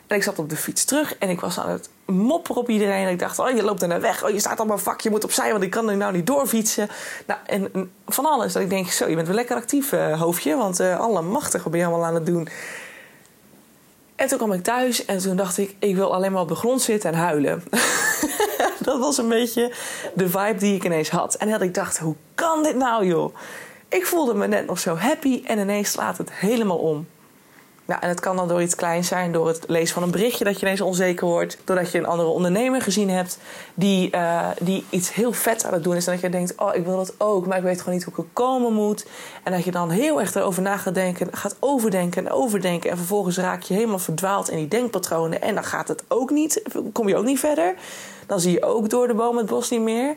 En 0.07 0.15
ik 0.15 0.23
zat 0.23 0.39
op 0.39 0.49
de 0.49 0.55
fiets 0.55 0.83
terug 0.83 1.17
en 1.17 1.29
ik 1.29 1.39
was 1.39 1.59
aan 1.59 1.69
het 1.69 1.89
mopperen 2.05 2.61
op 2.61 2.69
iedereen. 2.69 3.05
En 3.05 3.11
ik 3.11 3.19
dacht, 3.19 3.39
oh, 3.39 3.49
je 3.49 3.63
loopt 3.63 3.81
er 3.81 3.87
naar 3.87 4.01
weg. 4.01 4.23
Oh, 4.23 4.29
je 4.29 4.39
staat 4.39 4.59
op 4.59 4.67
mijn 4.67 4.79
vak, 4.79 5.01
je 5.01 5.09
moet 5.09 5.23
opzij, 5.23 5.51
want 5.51 5.63
ik 5.63 5.69
kan 5.69 5.89
er 5.89 5.97
nou 5.97 6.13
niet 6.13 6.27
doorfietsen. 6.27 6.89
Nou, 7.27 7.39
en 7.45 7.91
van 8.07 8.25
alles. 8.25 8.53
Dat 8.53 8.61
ik 8.61 8.69
denk, 8.69 8.87
zo, 8.87 9.07
je 9.07 9.15
bent 9.15 9.27
wel 9.27 9.35
lekker 9.35 9.55
actief, 9.55 9.91
uh, 9.91 10.21
hoofdje. 10.21 10.55
Want 10.55 10.79
uh, 10.79 10.99
alle 10.99 11.21
machtig, 11.21 11.63
wat 11.63 11.71
ben 11.71 11.81
je 11.81 11.87
allemaal 11.87 12.05
aan 12.05 12.13
het 12.13 12.25
doen? 12.25 12.47
En 14.15 14.27
toen 14.27 14.37
kwam 14.37 14.51
ik 14.51 14.63
thuis 14.63 15.05
en 15.05 15.17
toen 15.17 15.35
dacht 15.35 15.57
ik, 15.57 15.75
ik 15.79 15.95
wil 15.95 16.13
alleen 16.13 16.31
maar 16.31 16.41
op 16.41 16.47
de 16.47 16.55
grond 16.55 16.81
zitten 16.81 17.11
en 17.11 17.17
huilen. 17.17 17.63
dat 18.85 18.99
was 18.99 19.17
een 19.17 19.29
beetje 19.29 19.73
de 20.13 20.29
vibe 20.29 20.55
die 20.57 20.75
ik 20.75 20.83
ineens 20.83 21.09
had. 21.09 21.35
En 21.35 21.49
dat 21.49 21.61
ik 21.61 21.73
dacht, 21.73 21.97
hoe 21.97 22.15
kan 22.35 22.63
dit 22.63 22.75
nou 22.75 23.05
joh? 23.05 23.35
Ik 23.89 24.05
voelde 24.05 24.33
me 24.33 24.47
net 24.47 24.65
nog 24.65 24.79
zo 24.79 24.95
happy 24.95 25.41
en 25.45 25.59
ineens 25.59 25.91
slaat 25.91 26.17
het 26.17 26.31
helemaal 26.31 26.77
om. 26.77 27.07
Nou, 27.85 28.01
en 28.01 28.09
het 28.09 28.19
kan 28.19 28.35
dan 28.35 28.47
door 28.47 28.61
iets 28.61 28.75
kleins 28.75 29.07
zijn, 29.07 29.31
door 29.31 29.47
het 29.47 29.63
lezen 29.67 29.93
van 29.93 30.03
een 30.03 30.11
berichtje 30.11 30.43
dat 30.43 30.59
je 30.59 30.65
ineens 30.65 30.81
onzeker 30.81 31.27
wordt. 31.27 31.57
Doordat 31.63 31.91
je 31.91 31.97
een 31.97 32.05
andere 32.05 32.29
ondernemer 32.29 32.81
gezien 32.81 33.09
hebt 33.09 33.39
die, 33.73 34.15
uh, 34.15 34.47
die 34.59 34.85
iets 34.89 35.13
heel 35.13 35.31
vet 35.31 35.65
aan 35.65 35.73
het 35.73 35.83
doen 35.83 35.95
is. 35.95 36.07
En 36.07 36.13
dat 36.13 36.21
je 36.21 36.29
denkt, 36.29 36.53
oh, 36.55 36.75
ik 36.75 36.85
wil 36.85 36.95
dat 36.95 37.13
ook, 37.17 37.47
maar 37.47 37.57
ik 37.57 37.63
weet 37.63 37.79
gewoon 37.79 37.93
niet 37.93 38.03
hoe 38.03 38.13
ik 38.13 38.19
er 38.19 38.25
komen 38.33 38.73
moet. 38.73 39.05
En 39.43 39.51
dat 39.51 39.63
je 39.63 39.71
dan 39.71 39.89
heel 39.89 40.19
erg 40.19 40.35
erover 40.35 40.61
na 40.61 40.77
gaat 40.77 40.93
denken, 40.93 41.27
gaat 41.31 41.55
overdenken 41.59 42.25
en 42.25 42.31
overdenken. 42.31 42.89
En 42.89 42.97
vervolgens 42.97 43.37
raak 43.37 43.61
je 43.61 43.73
helemaal 43.73 43.99
verdwaald 43.99 44.49
in 44.49 44.57
die 44.57 44.67
denkpatronen. 44.67 45.41
En 45.41 45.53
dan 45.55 45.63
gaat 45.63 45.87
het 45.87 46.03
ook 46.07 46.29
niet, 46.29 46.61
kom 46.93 47.07
je 47.07 47.17
ook 47.17 47.25
niet 47.25 47.39
verder. 47.39 47.75
Dan 48.27 48.39
zie 48.39 48.51
je 48.51 48.63
ook 48.63 48.89
door 48.89 49.07
de 49.07 49.13
boom 49.13 49.37
het 49.37 49.45
bos 49.45 49.69
niet 49.69 49.81
meer. 49.81 50.15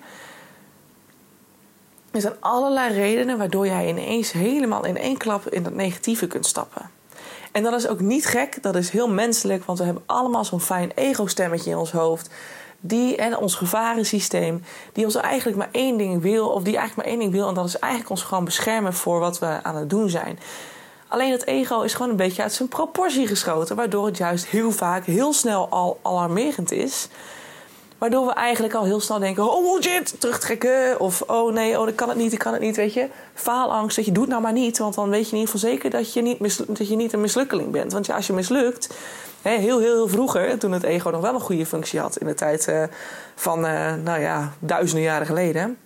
Er 2.11 2.21
zijn 2.21 2.37
allerlei 2.41 2.95
redenen 2.95 3.39
waardoor 3.39 3.67
jij 3.67 3.89
ineens 3.89 4.33
helemaal 4.33 4.85
in 4.85 4.97
één 4.97 5.17
klap 5.17 5.49
in 5.49 5.63
dat 5.63 5.75
negatieve 5.75 6.27
kunt 6.27 6.47
stappen. 6.47 6.98
En 7.53 7.63
dat 7.63 7.73
is 7.73 7.89
ook 7.89 8.01
niet 8.01 8.27
gek, 8.27 8.63
dat 8.63 8.77
is 8.77 8.91
heel 8.91 9.09
menselijk, 9.09 9.65
want 9.65 9.79
we 9.79 9.85
hebben 9.85 10.03
allemaal 10.07 10.45
zo'n 10.45 10.61
fijn 10.61 10.93
ego-stemmetje 10.95 11.71
in 11.71 11.77
ons 11.77 11.93
hoofd. 11.93 12.31
Die 12.81 13.17
en 13.17 13.37
ons 13.37 13.55
gevarensysteem, 13.55 14.65
die 14.93 15.05
ons 15.05 15.15
eigenlijk 15.15 15.59
maar 15.59 15.69
één 15.73 15.97
ding 15.97 16.23
wil, 16.23 16.49
of 16.49 16.63
die 16.63 16.77
eigenlijk 16.77 16.97
maar 16.97 17.17
één 17.17 17.19
ding 17.19 17.33
wil, 17.33 17.49
en 17.49 17.55
dat 17.55 17.67
is 17.67 17.79
eigenlijk 17.79 18.11
ons 18.11 18.23
gewoon 18.23 18.45
beschermen 18.45 18.95
voor 18.95 19.19
wat 19.19 19.39
we 19.39 19.59
aan 19.63 19.77
het 19.77 19.91
doen 19.91 20.09
zijn. 20.09 20.39
Alleen 21.09 21.33
het 21.33 21.47
ego 21.47 21.81
is 21.81 21.95
gewoon 21.95 22.11
een 22.11 22.17
beetje 22.17 22.43
uit 22.43 22.53
zijn 22.53 22.69
proportie 22.69 23.27
geschoten, 23.27 23.77
waardoor 23.77 24.07
het 24.07 24.17
juist 24.17 24.47
heel 24.47 24.71
vaak 24.71 25.05
heel 25.05 25.33
snel 25.33 25.69
al 25.69 25.99
alarmerend 26.03 26.73
is. 26.73 27.09
Waardoor 27.99 28.27
we 28.27 28.33
eigenlijk 28.33 28.75
al 28.75 28.85
heel 28.85 29.01
snel 29.01 29.19
denken: 29.19 29.53
oh 29.53 29.81
shit, 29.81 30.21
terugtrekken. 30.21 31.01
Of 31.01 31.23
oh 31.23 31.53
nee, 31.53 31.81
oh 31.81 31.89
ik 31.89 31.97
kan 31.97 32.09
het 32.09 32.19
niet, 32.19 32.33
ik 32.33 32.39
kan 32.39 32.53
het 32.53 32.63
niet. 32.63 32.77
Weet 32.77 32.95
je, 32.95 33.09
faalangst. 33.35 33.97
Dat 33.97 34.05
je 34.05 34.13
doet 34.13 34.29
nou 34.29 34.43
maar 34.43 34.53
niet. 34.53 34.79
Want 34.79 34.95
dan 34.95 35.11
weet 35.11 35.29
je 35.29 35.33
in 35.33 35.39
ieder 35.39 35.53
geval 35.53 35.71
zeker 35.71 35.91
dat 35.91 36.13
je 36.13 36.23
niet, 36.23 36.67
dat 36.79 36.89
je 36.89 36.97
niet 36.97 37.13
een 37.13 37.21
mislukkeling 37.21 37.71
bent. 37.71 37.93
Want 37.93 38.07
ja, 38.07 38.15
als 38.15 38.27
je 38.27 38.33
mislukt. 38.33 38.89
Hè, 39.43 39.51
heel, 39.51 39.79
heel, 39.79 39.95
heel 39.95 40.09
vroeger, 40.09 40.59
toen 40.59 40.73
het 40.73 40.83
ego 40.83 41.11
nog 41.11 41.21
wel 41.21 41.35
een 41.35 41.41
goede 41.41 41.67
functie 41.67 42.01
had. 42.01 42.17
In 42.17 42.27
de 42.27 42.35
tijd 42.35 42.69
uh, 42.69 42.83
van, 43.35 43.65
uh, 43.65 43.95
nou 43.95 44.21
ja, 44.21 44.53
duizenden 44.59 45.05
jaren 45.05 45.27
geleden. 45.27 45.79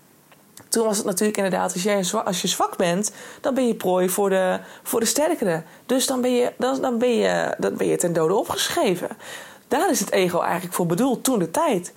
Toen 0.68 0.84
was 0.84 0.96
het 0.96 1.06
natuurlijk 1.06 1.36
inderdaad, 1.36 1.72
als, 1.72 1.82
jij, 1.82 2.04
als 2.24 2.42
je 2.42 2.48
zwak 2.48 2.76
bent, 2.76 3.12
dan 3.40 3.54
ben 3.54 3.66
je 3.66 3.74
prooi 3.74 4.08
voor 4.08 4.28
de, 4.28 4.58
voor 4.82 5.00
de 5.00 5.06
sterkere. 5.06 5.62
Dus 5.86 6.06
dan 6.06 6.20
ben, 6.20 6.34
je, 6.34 6.52
dan, 6.58 6.80
dan, 6.80 6.98
ben 6.98 7.16
je, 7.16 7.54
dan 7.58 7.76
ben 7.76 7.86
je 7.86 7.96
ten 7.96 8.12
dode 8.12 8.34
opgeschreven. 8.34 9.08
Daar 9.72 9.90
is 9.90 10.00
het 10.00 10.10
ego 10.10 10.40
eigenlijk 10.40 10.74
voor 10.74 10.86
bedoeld, 10.86 11.24
toen 11.24 11.38
de 11.38 11.50
tijd. 11.50 11.92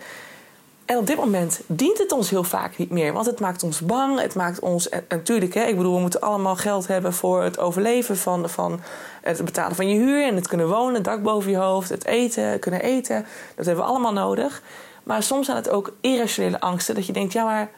En 0.85 0.97
op 0.97 1.07
dit 1.07 1.17
moment 1.17 1.61
dient 1.65 1.97
het 1.97 2.11
ons 2.11 2.29
heel 2.29 2.43
vaak 2.43 2.77
niet 2.77 2.89
meer. 2.89 3.13
Want 3.13 3.25
het 3.25 3.39
maakt 3.39 3.63
ons 3.63 3.81
bang. 3.81 4.19
Het 4.19 4.35
maakt 4.35 4.59
ons. 4.59 4.89
Natuurlijk, 5.09 5.53
hè, 5.53 5.63
ik 5.63 5.77
bedoel, 5.77 5.93
we 5.93 6.01
moeten 6.01 6.21
allemaal 6.21 6.55
geld 6.55 6.87
hebben 6.87 7.13
voor 7.13 7.43
het 7.43 7.59
overleven 7.59 8.17
van, 8.17 8.49
van 8.49 8.79
het 9.21 9.45
betalen 9.45 9.75
van 9.75 9.89
je 9.89 9.95
huur. 9.95 10.23
En 10.23 10.35
het 10.35 10.47
kunnen 10.47 10.67
wonen, 10.67 11.03
dak 11.03 11.23
boven 11.23 11.51
je 11.51 11.57
hoofd, 11.57 11.89
het 11.89 12.05
eten, 12.05 12.59
kunnen 12.59 12.81
eten. 12.81 13.25
Dat 13.55 13.65
hebben 13.65 13.83
we 13.83 13.89
allemaal 13.89 14.13
nodig. 14.13 14.61
Maar 15.03 15.23
soms 15.23 15.45
zijn 15.45 15.57
het 15.57 15.69
ook 15.69 15.93
irrationele 16.01 16.59
angsten. 16.59 16.95
Dat 16.95 17.05
je 17.05 17.13
denkt, 17.13 17.33
ja, 17.33 17.43
maar 17.43 17.69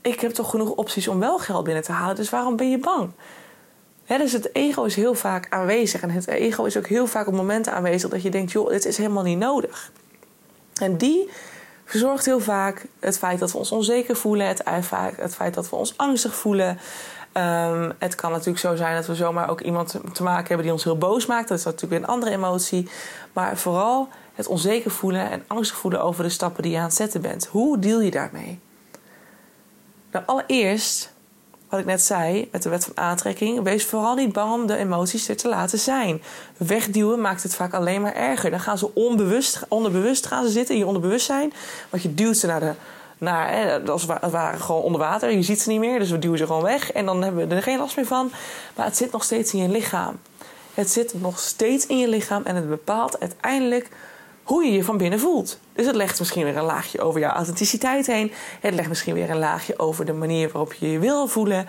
ik 0.00 0.20
heb 0.20 0.30
toch 0.30 0.50
genoeg 0.50 0.70
opties 0.70 1.08
om 1.08 1.18
wel 1.18 1.38
geld 1.38 1.64
binnen 1.64 1.82
te 1.82 1.92
halen. 1.92 2.16
Dus 2.16 2.30
waarom 2.30 2.56
ben 2.56 2.70
je 2.70 2.78
bang? 2.78 3.10
Dus 4.06 4.32
het 4.32 4.54
ego 4.54 4.84
is 4.84 4.94
heel 4.94 5.14
vaak 5.14 5.46
aanwezig. 5.50 6.02
En 6.02 6.10
het 6.10 6.26
ego 6.26 6.64
is 6.64 6.76
ook 6.76 6.86
heel 6.86 7.06
vaak 7.06 7.26
op 7.26 7.34
momenten 7.34 7.72
aanwezig 7.72 8.10
dat 8.10 8.22
je 8.22 8.30
denkt: 8.30 8.52
joh, 8.52 8.68
dit 8.68 8.84
is 8.84 8.96
helemaal 8.96 9.22
niet 9.22 9.38
nodig. 9.38 9.92
En 10.80 10.96
die 10.96 11.30
verzorgt 11.84 12.24
heel 12.24 12.40
vaak 12.40 12.86
het 13.00 13.18
feit 13.18 13.38
dat 13.38 13.52
we 13.52 13.58
ons 13.58 13.72
onzeker 13.72 14.16
voelen, 14.16 14.46
het, 14.46 14.62
het 15.16 15.34
feit 15.34 15.54
dat 15.54 15.70
we 15.70 15.76
ons 15.76 15.96
angstig 15.96 16.34
voelen. 16.34 16.78
Um, 17.32 17.92
het 17.98 18.14
kan 18.14 18.30
natuurlijk 18.30 18.58
zo 18.58 18.76
zijn 18.76 18.94
dat 18.94 19.06
we 19.06 19.14
zomaar 19.14 19.50
ook 19.50 19.60
iemand 19.60 20.00
te 20.12 20.22
maken 20.22 20.46
hebben 20.46 20.64
die 20.64 20.72
ons 20.72 20.84
heel 20.84 20.98
boos 20.98 21.26
maakt. 21.26 21.48
Dat 21.48 21.58
is 21.58 21.64
natuurlijk 21.64 21.92
weer 21.92 22.02
een 22.02 22.14
andere 22.14 22.32
emotie. 22.32 22.88
Maar 23.32 23.56
vooral 23.56 24.08
het 24.34 24.46
onzeker 24.46 24.90
voelen 24.90 25.30
en 25.30 25.44
angstig 25.46 25.78
voelen 25.78 26.02
over 26.02 26.22
de 26.22 26.28
stappen 26.28 26.62
die 26.62 26.72
je 26.72 26.78
aan 26.78 26.84
het 26.84 26.94
zetten 26.94 27.20
bent. 27.20 27.46
Hoe 27.46 27.78
deal 27.78 28.00
je 28.00 28.10
daarmee? 28.10 28.60
Nou, 30.10 30.24
allereerst 30.26 31.12
wat 31.68 31.80
ik 31.80 31.86
net 31.86 32.02
zei 32.02 32.48
met 32.52 32.62
de 32.62 32.68
wet 32.68 32.84
van 32.84 32.96
aantrekking, 32.96 33.62
wees 33.62 33.84
vooral 33.84 34.14
niet 34.14 34.32
bang 34.32 34.52
om 34.52 34.66
de 34.66 34.76
emoties 34.76 35.28
er 35.28 35.36
te 35.36 35.48
laten 35.48 35.78
zijn. 35.78 36.22
Wegduwen 36.56 37.20
maakt 37.20 37.42
het 37.42 37.54
vaak 37.54 37.74
alleen 37.74 38.02
maar 38.02 38.14
erger. 38.14 38.50
Dan 38.50 38.60
gaan 38.60 38.78
ze 38.78 38.94
onbewust, 38.94 39.64
onderbewust 39.68 40.26
gaan 40.26 40.44
ze 40.44 40.50
zitten 40.50 40.74
in 40.74 40.80
je 40.80 40.86
onderbewustzijn. 40.86 41.52
Want 41.90 42.02
je 42.02 42.14
duwt 42.14 42.36
ze 42.36 42.46
naar 42.46 42.60
de. 42.60 42.72
Naar, 43.18 43.50
hè, 43.52 43.80
als 43.90 44.06
het 44.06 44.30
ware 44.30 44.58
gewoon 44.58 44.82
onder 44.82 45.00
water. 45.00 45.30
Je 45.30 45.42
ziet 45.42 45.60
ze 45.60 45.68
niet 45.68 45.80
meer, 45.80 45.98
dus 45.98 46.10
we 46.10 46.18
duwen 46.18 46.38
ze 46.38 46.46
gewoon 46.46 46.62
weg. 46.62 46.92
En 46.92 47.06
dan 47.06 47.22
hebben 47.22 47.48
we 47.48 47.54
er 47.54 47.62
geen 47.62 47.78
last 47.78 47.96
meer 47.96 48.06
van. 48.06 48.30
Maar 48.74 48.86
het 48.86 48.96
zit 48.96 49.12
nog 49.12 49.24
steeds 49.24 49.52
in 49.52 49.62
je 49.62 49.68
lichaam. 49.68 50.18
Het 50.74 50.90
zit 50.90 51.20
nog 51.20 51.38
steeds 51.38 51.86
in 51.86 51.98
je 51.98 52.08
lichaam 52.08 52.42
en 52.44 52.56
het 52.56 52.68
bepaalt 52.68 53.20
uiteindelijk 53.20 53.88
hoe 54.46 54.64
je 54.64 54.72
je 54.72 54.84
van 54.84 54.96
binnen 54.96 55.20
voelt. 55.20 55.58
Dus 55.72 55.86
het 55.86 55.94
legt 55.94 56.18
misschien 56.18 56.44
weer 56.44 56.56
een 56.56 56.64
laagje 56.64 57.00
over 57.00 57.20
jouw 57.20 57.30
authenticiteit 57.30 58.06
heen. 58.06 58.32
Het 58.60 58.74
legt 58.74 58.88
misschien 58.88 59.14
weer 59.14 59.30
een 59.30 59.38
laagje 59.38 59.78
over 59.78 60.04
de 60.04 60.12
manier 60.12 60.50
waarop 60.52 60.72
je 60.72 60.90
je 60.90 60.98
wil 60.98 61.26
voelen. 61.26 61.68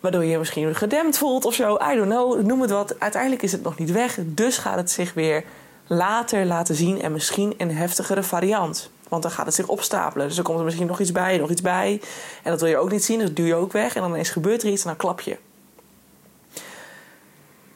Waardoor 0.00 0.24
je 0.24 0.30
je 0.30 0.38
misschien 0.38 0.74
gedempt 0.74 1.18
voelt 1.18 1.44
of 1.44 1.54
zo. 1.54 1.78
I 1.92 1.96
don't 1.96 2.08
know, 2.08 2.46
noem 2.46 2.60
het 2.60 2.70
wat. 2.70 3.00
Uiteindelijk 3.00 3.42
is 3.42 3.52
het 3.52 3.62
nog 3.62 3.78
niet 3.78 3.90
weg. 3.90 4.18
Dus 4.24 4.58
gaat 4.58 4.76
het 4.76 4.90
zich 4.90 5.14
weer 5.14 5.44
later 5.86 6.46
laten 6.46 6.74
zien. 6.74 7.02
En 7.02 7.12
misschien 7.12 7.54
een 7.56 7.76
heftigere 7.76 8.22
variant. 8.22 8.90
Want 9.08 9.22
dan 9.22 9.30
gaat 9.30 9.46
het 9.46 9.54
zich 9.54 9.66
opstapelen. 9.66 10.28
Dus 10.28 10.36
er 10.36 10.42
komt 10.42 10.58
er 10.58 10.64
misschien 10.64 10.86
nog 10.86 11.00
iets 11.00 11.12
bij, 11.12 11.38
nog 11.38 11.50
iets 11.50 11.62
bij. 11.62 12.00
En 12.42 12.50
dat 12.50 12.60
wil 12.60 12.70
je 12.70 12.76
ook 12.76 12.90
niet 12.90 13.04
zien, 13.04 13.18
dus 13.18 13.34
duw 13.34 13.44
je 13.44 13.54
ook 13.54 13.72
weg. 13.72 13.94
En 13.94 14.00
dan 14.00 14.10
ineens 14.10 14.30
gebeurt 14.30 14.62
er 14.62 14.68
iets 14.68 14.82
en 14.82 14.88
dan 14.88 14.96
klap 14.96 15.20
je. 15.20 15.36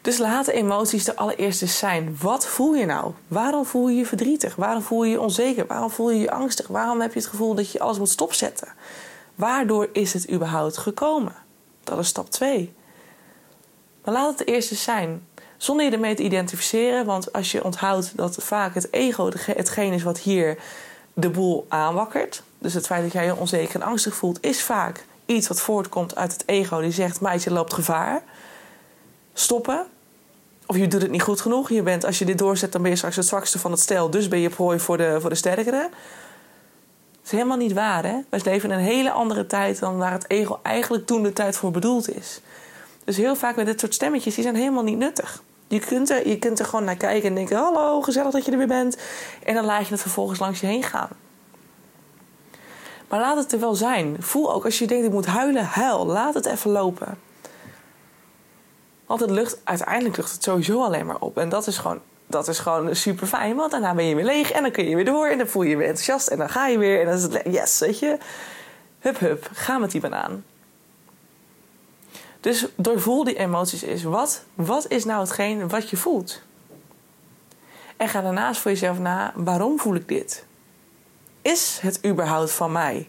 Dus 0.04 0.18
laat 0.18 0.46
de 0.46 0.52
emoties 0.52 1.04
de 1.04 1.16
allereerste 1.16 1.66
zijn. 1.66 2.16
Wat 2.20 2.46
voel 2.46 2.75
je 2.75 2.87
nou? 2.87 3.12
Waarom 3.28 3.64
voel 3.64 3.88
je 3.88 3.96
je 3.96 4.06
verdrietig? 4.06 4.54
Waarom 4.54 4.82
voel 4.82 5.04
je 5.04 5.11
je 5.11 5.20
onzeker? 5.20 5.66
Waarom 5.66 5.90
voel 5.90 6.11
je 6.11 6.20
je 6.20 6.30
angstig? 6.30 6.66
Waarom 6.66 7.00
heb 7.00 7.12
je 7.12 7.18
het 7.18 7.28
gevoel 7.28 7.54
dat 7.54 7.70
je 7.70 7.80
alles 7.80 7.99
moet 7.99 8.08
stopzetten? 8.08 8.68
Waardoor 9.34 9.88
is 9.92 10.12
het 10.12 10.30
überhaupt 10.30 10.76
gekomen? 10.76 11.34
Dat 11.84 11.99
is 11.99 12.08
stap 12.08 12.30
2. 12.30 12.73
Maar 14.04 14.14
laat 14.14 14.28
het 14.28 14.38
de 14.38 14.44
eerste 14.44 14.75
zijn. 14.75 15.26
Zonder 15.56 15.87
je 15.87 15.92
ermee 15.92 16.14
te 16.14 16.23
identificeren. 16.23 17.04
Want 17.04 17.32
als 17.32 17.52
je 17.52 17.64
onthoudt 17.64 18.16
dat 18.16 18.37
vaak 18.40 18.75
het 18.75 18.92
ego 18.92 19.30
hetgeen 19.38 19.92
is 19.92 20.02
wat 20.02 20.18
hier 20.18 20.58
de 21.14 21.30
boel 21.30 21.66
aanwakkert. 21.68 22.42
Dus 22.58 22.75
het 22.75 22.87
feit 22.87 23.02
dat 23.02 23.12
jij 23.12 23.25
je 23.25 23.37
onzeker 23.37 23.75
en 23.75 23.87
angstig 23.87 24.14
voelt, 24.14 24.38
is 24.40 24.62
vaak 24.62 25.04
iets 25.26 25.49
wat 25.49 25.61
voortkomt 25.61 26.16
uit 26.16 26.32
het 26.32 26.42
ego. 26.46 26.80
Die 26.80 26.92
zegt: 26.92 27.20
Meisje 27.20 27.50
loopt 27.50 27.75
gevaar. 27.75 28.23
Stoppen. 29.34 29.86
Of 30.66 30.76
je 30.76 30.88
doet 30.88 31.02
het 31.02 31.10
niet 31.10 31.22
goed 31.22 31.40
genoeg. 31.40 31.70
Je 31.70 31.82
bent, 31.82 32.04
als 32.04 32.18
je 32.18 32.24
dit 32.24 32.38
doorzet, 32.38 32.72
dan 32.72 32.82
ben 32.82 32.90
je 32.90 32.96
straks 32.96 33.16
het 33.16 33.26
zwakste 33.26 33.58
van 33.58 33.70
het 33.70 33.80
stel. 33.80 34.10
Dus 34.10 34.28
ben 34.28 34.38
je 34.38 34.48
prooi 34.48 34.78
voor 34.78 34.96
de, 34.96 35.16
voor 35.20 35.30
de 35.30 35.36
sterkere. 35.36 35.88
Dat 37.12 37.24
is 37.24 37.30
helemaal 37.30 37.56
niet 37.56 37.72
waar, 37.72 38.04
hè? 38.04 38.16
Wij 38.28 38.40
leven 38.44 38.70
in 38.70 38.78
een 38.78 38.84
hele 38.84 39.10
andere 39.10 39.46
tijd 39.46 39.78
dan 39.78 39.96
waar 39.96 40.12
het 40.12 40.30
ego 40.30 40.58
eigenlijk 40.62 41.06
toen 41.06 41.22
de 41.22 41.32
tijd 41.32 41.56
voor 41.56 41.70
bedoeld 41.70 42.16
is. 42.16 42.40
Dus 43.04 43.16
heel 43.16 43.36
vaak 43.36 43.56
met 43.56 43.66
dit 43.66 43.80
soort 43.80 43.94
stemmetjes, 43.94 44.34
die 44.34 44.42
zijn 44.42 44.56
helemaal 44.56 44.82
niet 44.82 44.98
nuttig. 44.98 45.42
Je 45.66 45.78
kunt, 45.78 46.10
er, 46.10 46.28
je 46.28 46.38
kunt 46.38 46.58
er 46.58 46.64
gewoon 46.64 46.84
naar 46.84 46.96
kijken 46.96 47.28
en 47.28 47.34
denken: 47.34 47.56
hallo, 47.56 48.00
gezellig 48.00 48.32
dat 48.32 48.44
je 48.44 48.50
er 48.50 48.58
weer 48.58 48.66
bent. 48.66 48.96
En 49.44 49.54
dan 49.54 49.64
laat 49.64 49.86
je 49.86 49.92
het 49.92 50.00
vervolgens 50.00 50.38
langs 50.38 50.60
je 50.60 50.66
heen 50.66 50.82
gaan. 50.82 51.08
Maar 53.08 53.20
laat 53.20 53.36
het 53.36 53.52
er 53.52 53.60
wel 53.60 53.74
zijn. 53.74 54.16
Voel 54.18 54.52
ook 54.52 54.64
als 54.64 54.78
je 54.78 54.86
denkt: 54.86 55.06
ik 55.06 55.12
moet 55.12 55.26
huilen, 55.26 55.64
huil. 55.64 56.06
Laat 56.06 56.34
het 56.34 56.46
even 56.46 56.70
lopen. 56.70 57.18
Want 59.06 59.20
het 59.20 59.30
lucht, 59.30 59.61
uiteindelijk 59.64 60.16
lucht 60.16 60.32
het 60.32 60.42
sowieso 60.42 60.82
alleen 60.82 61.06
maar 61.06 61.20
op. 61.20 61.38
En 61.38 61.49
dat 61.49 61.66
is 61.66 61.78
gewoon, 61.78 62.00
dat 62.26 62.49
is 62.49 62.58
gewoon 62.58 62.96
super 62.96 63.26
fijn. 63.26 63.56
Want 63.56 63.70
daarna 63.70 63.94
ben 63.94 64.04
je 64.04 64.14
weer 64.14 64.25
leeg 64.25 64.50
en 64.50 64.62
dan 64.62 64.70
kun 64.70 64.88
je 64.88 64.96
weer 64.96 65.04
door. 65.04 65.26
En 65.26 65.38
dan 65.38 65.46
voel 65.46 65.62
je 65.62 65.68
je 65.70 65.76
weer 65.76 65.87
enthousiast. 65.87 66.28
En 66.28 66.38
dan 66.38 66.49
ga 66.49 66.66
je 66.66 66.78
weer. 66.78 67.00
En 67.00 67.06
dan 67.06 67.14
is 67.14 67.23
het 67.23 67.40
yes, 67.44 67.78
weet 67.78 67.99
je. 67.99 68.18
Hup, 68.99 69.18
hup. 69.18 69.49
Ga 69.52 69.78
met 69.78 69.90
die 69.90 70.00
banaan. 70.00 70.44
Dus 72.40 72.66
doorvoel 72.75 73.25
die 73.25 73.38
emoties 73.38 73.82
is. 73.82 74.02
Wat, 74.02 74.44
wat 74.54 74.90
is 74.90 75.04
nou 75.04 75.20
hetgeen 75.20 75.68
wat 75.68 75.90
je 75.90 75.96
voelt? 75.96 76.42
En 77.96 78.08
ga 78.08 78.20
daarnaast 78.20 78.61
voor 78.61 78.70
jezelf 78.70 78.99
na. 78.99 79.32
Waarom 79.34 79.78
voel 79.78 79.94
ik 79.94 80.08
dit? 80.08 80.44
Is 81.42 81.78
het 81.82 82.06
überhaupt 82.06 82.50
van 82.50 82.73
mij? 82.73 83.08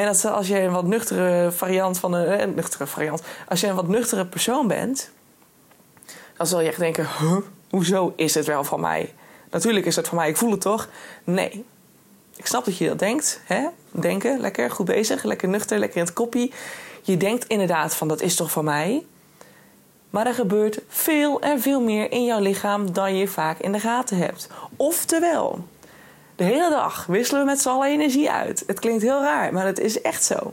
En 0.00 0.32
als 0.32 0.48
je 0.48 0.60
een 0.60 0.72
wat 0.72 0.86
nuchtere 0.86 1.52
variant 1.52 1.98
van 1.98 2.12
een, 2.12 2.42
een 2.42 2.54
nuchtere 2.54 2.86
variant, 2.86 3.22
als 3.48 3.60
je 3.60 3.66
een 3.66 3.74
wat 3.74 3.88
nuchtere 3.88 4.26
persoon 4.26 4.68
bent, 4.68 5.10
dan 6.36 6.46
zal 6.46 6.60
je 6.60 6.68
echt 6.68 6.78
denken: 6.78 7.06
hoezo 7.70 8.12
is 8.16 8.34
het 8.34 8.46
wel 8.46 8.64
van 8.64 8.80
mij? 8.80 9.14
Natuurlijk 9.50 9.86
is 9.86 9.96
het 9.96 10.08
van 10.08 10.16
mij, 10.16 10.28
ik 10.28 10.36
voel 10.36 10.50
het 10.50 10.60
toch? 10.60 10.88
Nee. 11.24 11.64
Ik 12.36 12.46
snap 12.46 12.64
dat 12.64 12.76
je 12.76 12.88
dat 12.88 12.98
denkt. 12.98 13.40
Hè? 13.44 13.66
Denken, 13.90 14.40
lekker, 14.40 14.70
goed 14.70 14.86
bezig, 14.86 15.22
lekker 15.22 15.48
nuchter, 15.48 15.78
lekker 15.78 15.98
in 15.98 16.04
het 16.04 16.12
koppie. 16.12 16.52
Je 17.02 17.16
denkt 17.16 17.46
inderdaad 17.46 17.94
van 17.94 18.08
dat 18.08 18.20
is 18.20 18.36
toch 18.36 18.50
van 18.50 18.64
mij? 18.64 19.06
Maar 20.10 20.26
er 20.26 20.34
gebeurt 20.34 20.80
veel 20.88 21.40
en 21.40 21.60
veel 21.60 21.80
meer 21.80 22.12
in 22.12 22.24
jouw 22.24 22.40
lichaam 22.40 22.92
dan 22.92 23.16
je 23.16 23.28
vaak 23.28 23.58
in 23.58 23.72
de 23.72 23.80
gaten 23.80 24.16
hebt. 24.16 24.48
Oftewel, 24.76 25.64
de 26.40 26.46
hele 26.46 26.70
dag 26.70 27.06
wisselen 27.06 27.40
we 27.40 27.46
met 27.46 27.60
z'n 27.60 27.68
allen 27.68 27.88
energie 27.88 28.30
uit. 28.30 28.64
Het 28.66 28.80
klinkt 28.80 29.02
heel 29.02 29.20
raar, 29.20 29.52
maar 29.52 29.66
het 29.66 29.78
is 29.78 30.00
echt 30.00 30.24
zo. 30.24 30.52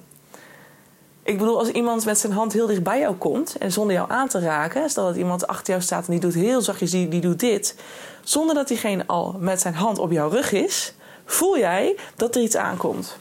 Ik 1.23 1.37
bedoel, 1.37 1.57
als 1.57 1.69
iemand 1.69 2.05
met 2.05 2.17
zijn 2.17 2.33
hand 2.33 2.53
heel 2.53 2.67
dicht 2.67 2.83
bij 2.83 2.99
jou 2.99 3.15
komt 3.15 3.55
en 3.57 3.71
zonder 3.71 3.95
jou 3.95 4.11
aan 4.11 4.27
te 4.27 4.39
raken, 4.39 4.89
stel 4.89 5.05
dat 5.05 5.15
iemand 5.15 5.47
achter 5.47 5.67
jou 5.67 5.81
staat 5.81 6.05
en 6.05 6.11
die 6.11 6.19
doet 6.19 6.33
heel 6.33 6.61
zachtjes, 6.61 6.91
die, 6.91 7.07
die 7.07 7.21
doet 7.21 7.39
dit, 7.39 7.75
zonder 8.23 8.55
dat 8.55 8.67
diegene 8.67 9.03
al 9.07 9.35
met 9.39 9.61
zijn 9.61 9.73
hand 9.73 9.99
op 9.99 10.11
jouw 10.11 10.29
rug 10.29 10.51
is, 10.51 10.93
voel 11.25 11.57
jij 11.57 11.95
dat 12.15 12.35
er 12.35 12.41
iets 12.41 12.55
aankomt. 12.55 13.17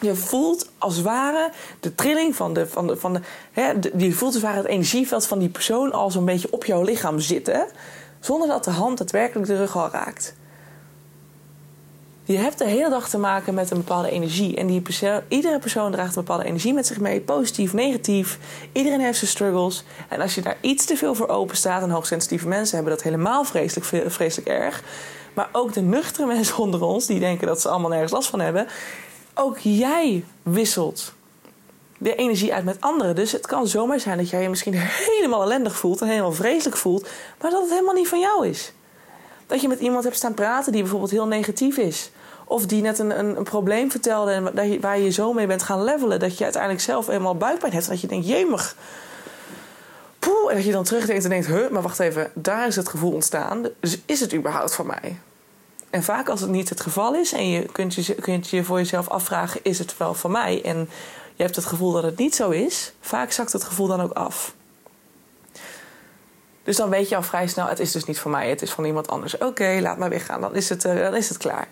Je 0.00 0.14
voelt 0.14 0.68
als 0.78 0.94
het 0.94 1.04
ware 1.04 1.50
de 1.80 1.94
trilling 1.94 2.36
van 2.36 2.54
de. 2.54 2.66
Van 2.66 2.86
de, 2.86 2.96
van 2.96 3.12
de, 3.12 3.20
hè, 3.52 3.72
je 3.96 4.12
voelt 4.12 4.34
als 4.34 4.34
het 4.34 4.42
ware 4.42 4.56
het 4.56 4.66
energieveld 4.66 5.26
van 5.26 5.38
die 5.38 5.48
persoon 5.48 5.92
al 5.92 6.10
zo'n 6.10 6.24
beetje 6.24 6.52
op 6.52 6.64
jouw 6.64 6.82
lichaam 6.82 7.18
zitten. 7.18 7.66
Zonder 8.20 8.48
dat 8.48 8.64
de 8.64 8.70
hand 8.70 8.98
daadwerkelijk 8.98 9.46
de 9.46 9.56
rug 9.56 9.76
al 9.76 9.88
raakt. 9.88 10.34
Je 12.32 12.38
hebt 12.38 12.58
de 12.58 12.64
hele 12.64 12.90
dag 12.90 13.08
te 13.08 13.18
maken 13.18 13.54
met 13.54 13.70
een 13.70 13.76
bepaalde 13.76 14.10
energie. 14.10 14.56
En 14.56 14.66
die 14.66 14.82
iedere 15.28 15.58
persoon 15.58 15.92
draagt 15.92 16.16
een 16.16 16.24
bepaalde 16.24 16.44
energie 16.44 16.74
met 16.74 16.86
zich 16.86 17.00
mee. 17.00 17.20
Positief, 17.20 17.72
negatief. 17.72 18.38
Iedereen 18.72 19.00
heeft 19.00 19.18
zijn 19.18 19.30
struggles. 19.30 19.84
En 20.08 20.20
als 20.20 20.34
je 20.34 20.42
daar 20.42 20.56
iets 20.60 20.84
te 20.84 20.96
veel 20.96 21.14
voor 21.14 21.28
open 21.28 21.56
staat... 21.56 21.82
en 21.82 21.90
hoogsensitieve 21.90 22.48
mensen 22.48 22.74
hebben 22.74 22.94
dat 22.94 23.02
helemaal 23.02 23.44
vreselijk, 23.44 24.12
vreselijk 24.12 24.48
erg... 24.48 24.82
maar 25.34 25.48
ook 25.52 25.72
de 25.72 25.80
nuchtere 25.80 26.26
mensen 26.34 26.58
onder 26.58 26.82
ons... 26.82 27.06
die 27.06 27.20
denken 27.20 27.46
dat 27.46 27.60
ze 27.60 27.68
allemaal 27.68 27.90
nergens 27.90 28.12
last 28.12 28.28
van 28.28 28.40
hebben... 28.40 28.66
ook 29.34 29.58
jij 29.58 30.24
wisselt 30.42 31.12
de 31.98 32.14
energie 32.14 32.54
uit 32.54 32.64
met 32.64 32.80
anderen. 32.80 33.14
Dus 33.14 33.32
het 33.32 33.46
kan 33.46 33.66
zomaar 33.66 34.00
zijn 34.00 34.18
dat 34.18 34.30
jij 34.30 34.42
je 34.42 34.48
misschien 34.48 34.74
helemaal 35.08 35.42
ellendig 35.42 35.76
voelt... 35.76 36.00
en 36.00 36.08
helemaal 36.08 36.32
vreselijk 36.32 36.76
voelt... 36.76 37.08
maar 37.40 37.50
dat 37.50 37.60
het 37.60 37.70
helemaal 37.70 37.94
niet 37.94 38.08
van 38.08 38.20
jou 38.20 38.48
is. 38.48 38.72
Dat 39.46 39.60
je 39.60 39.68
met 39.68 39.80
iemand 39.80 40.04
hebt 40.04 40.16
staan 40.16 40.34
praten 40.34 40.72
die 40.72 40.80
bijvoorbeeld 40.80 41.10
heel 41.10 41.26
negatief 41.26 41.76
is. 41.76 42.10
Of 42.52 42.66
die 42.66 42.82
net 42.82 42.98
een, 42.98 43.18
een, 43.18 43.36
een 43.36 43.44
probleem 43.44 43.90
vertelde 43.90 44.32
en 44.32 44.80
waar 44.80 44.98
je 44.98 45.10
zo 45.10 45.32
mee 45.32 45.46
bent 45.46 45.62
gaan 45.62 45.84
levelen. 45.84 46.20
Dat 46.20 46.38
je 46.38 46.44
uiteindelijk 46.44 46.82
zelf 46.82 47.06
helemaal 47.06 47.36
buikpijn 47.36 47.72
hebt. 47.72 47.88
Dat 47.88 48.00
je 48.00 48.06
denkt, 48.06 48.26
jemig. 48.26 48.76
Poeh, 50.18 50.50
en 50.50 50.56
dat 50.56 50.64
je 50.64 50.72
dan 50.72 50.84
terugdenkt 50.84 51.24
en 51.24 51.30
denkt, 51.30 51.46
huh, 51.46 51.68
maar 51.70 51.82
wacht 51.82 52.00
even. 52.00 52.30
Daar 52.34 52.66
is 52.66 52.76
het 52.76 52.88
gevoel 52.88 53.12
ontstaan. 53.12 53.66
Dus 53.80 53.98
is 54.06 54.20
het 54.20 54.34
überhaupt 54.34 54.74
van 54.74 54.86
mij? 54.86 55.18
En 55.90 56.02
vaak 56.02 56.28
als 56.28 56.40
het 56.40 56.50
niet 56.50 56.68
het 56.68 56.80
geval 56.80 57.14
is 57.14 57.32
en 57.32 57.48
je 57.48 57.66
kunt 57.72 57.94
je, 57.94 58.14
kunt 58.14 58.48
je 58.48 58.64
voor 58.64 58.78
jezelf 58.78 59.08
afvragen: 59.08 59.60
is 59.62 59.78
het 59.78 59.96
wel 59.96 60.14
van 60.14 60.30
mij? 60.30 60.62
En 60.64 60.88
je 61.34 61.42
hebt 61.42 61.56
het 61.56 61.66
gevoel 61.66 61.92
dat 61.92 62.02
het 62.02 62.18
niet 62.18 62.34
zo 62.34 62.50
is, 62.50 62.92
vaak 63.00 63.32
zakt 63.32 63.52
het 63.52 63.64
gevoel 63.64 63.86
dan 63.86 64.00
ook 64.00 64.12
af. 64.12 64.54
Dus 66.64 66.76
dan 66.76 66.90
weet 66.90 67.08
je 67.08 67.16
al 67.16 67.22
vrij 67.22 67.46
snel, 67.46 67.66
het 67.66 67.78
is 67.78 67.92
dus 67.92 68.04
niet 68.04 68.18
van 68.18 68.30
mij, 68.30 68.48
het 68.48 68.62
is 68.62 68.70
van 68.70 68.84
iemand 68.84 69.08
anders. 69.08 69.38
Oké, 69.38 69.78
laat 69.80 69.98
maar 69.98 70.10
weggaan, 70.10 70.40
dan 70.40 70.54
is, 70.54 70.68
het, 70.68 70.84
uh, 70.84 71.02
dan 71.02 71.14
is 71.14 71.28
het 71.28 71.38
klaar. 71.38 71.68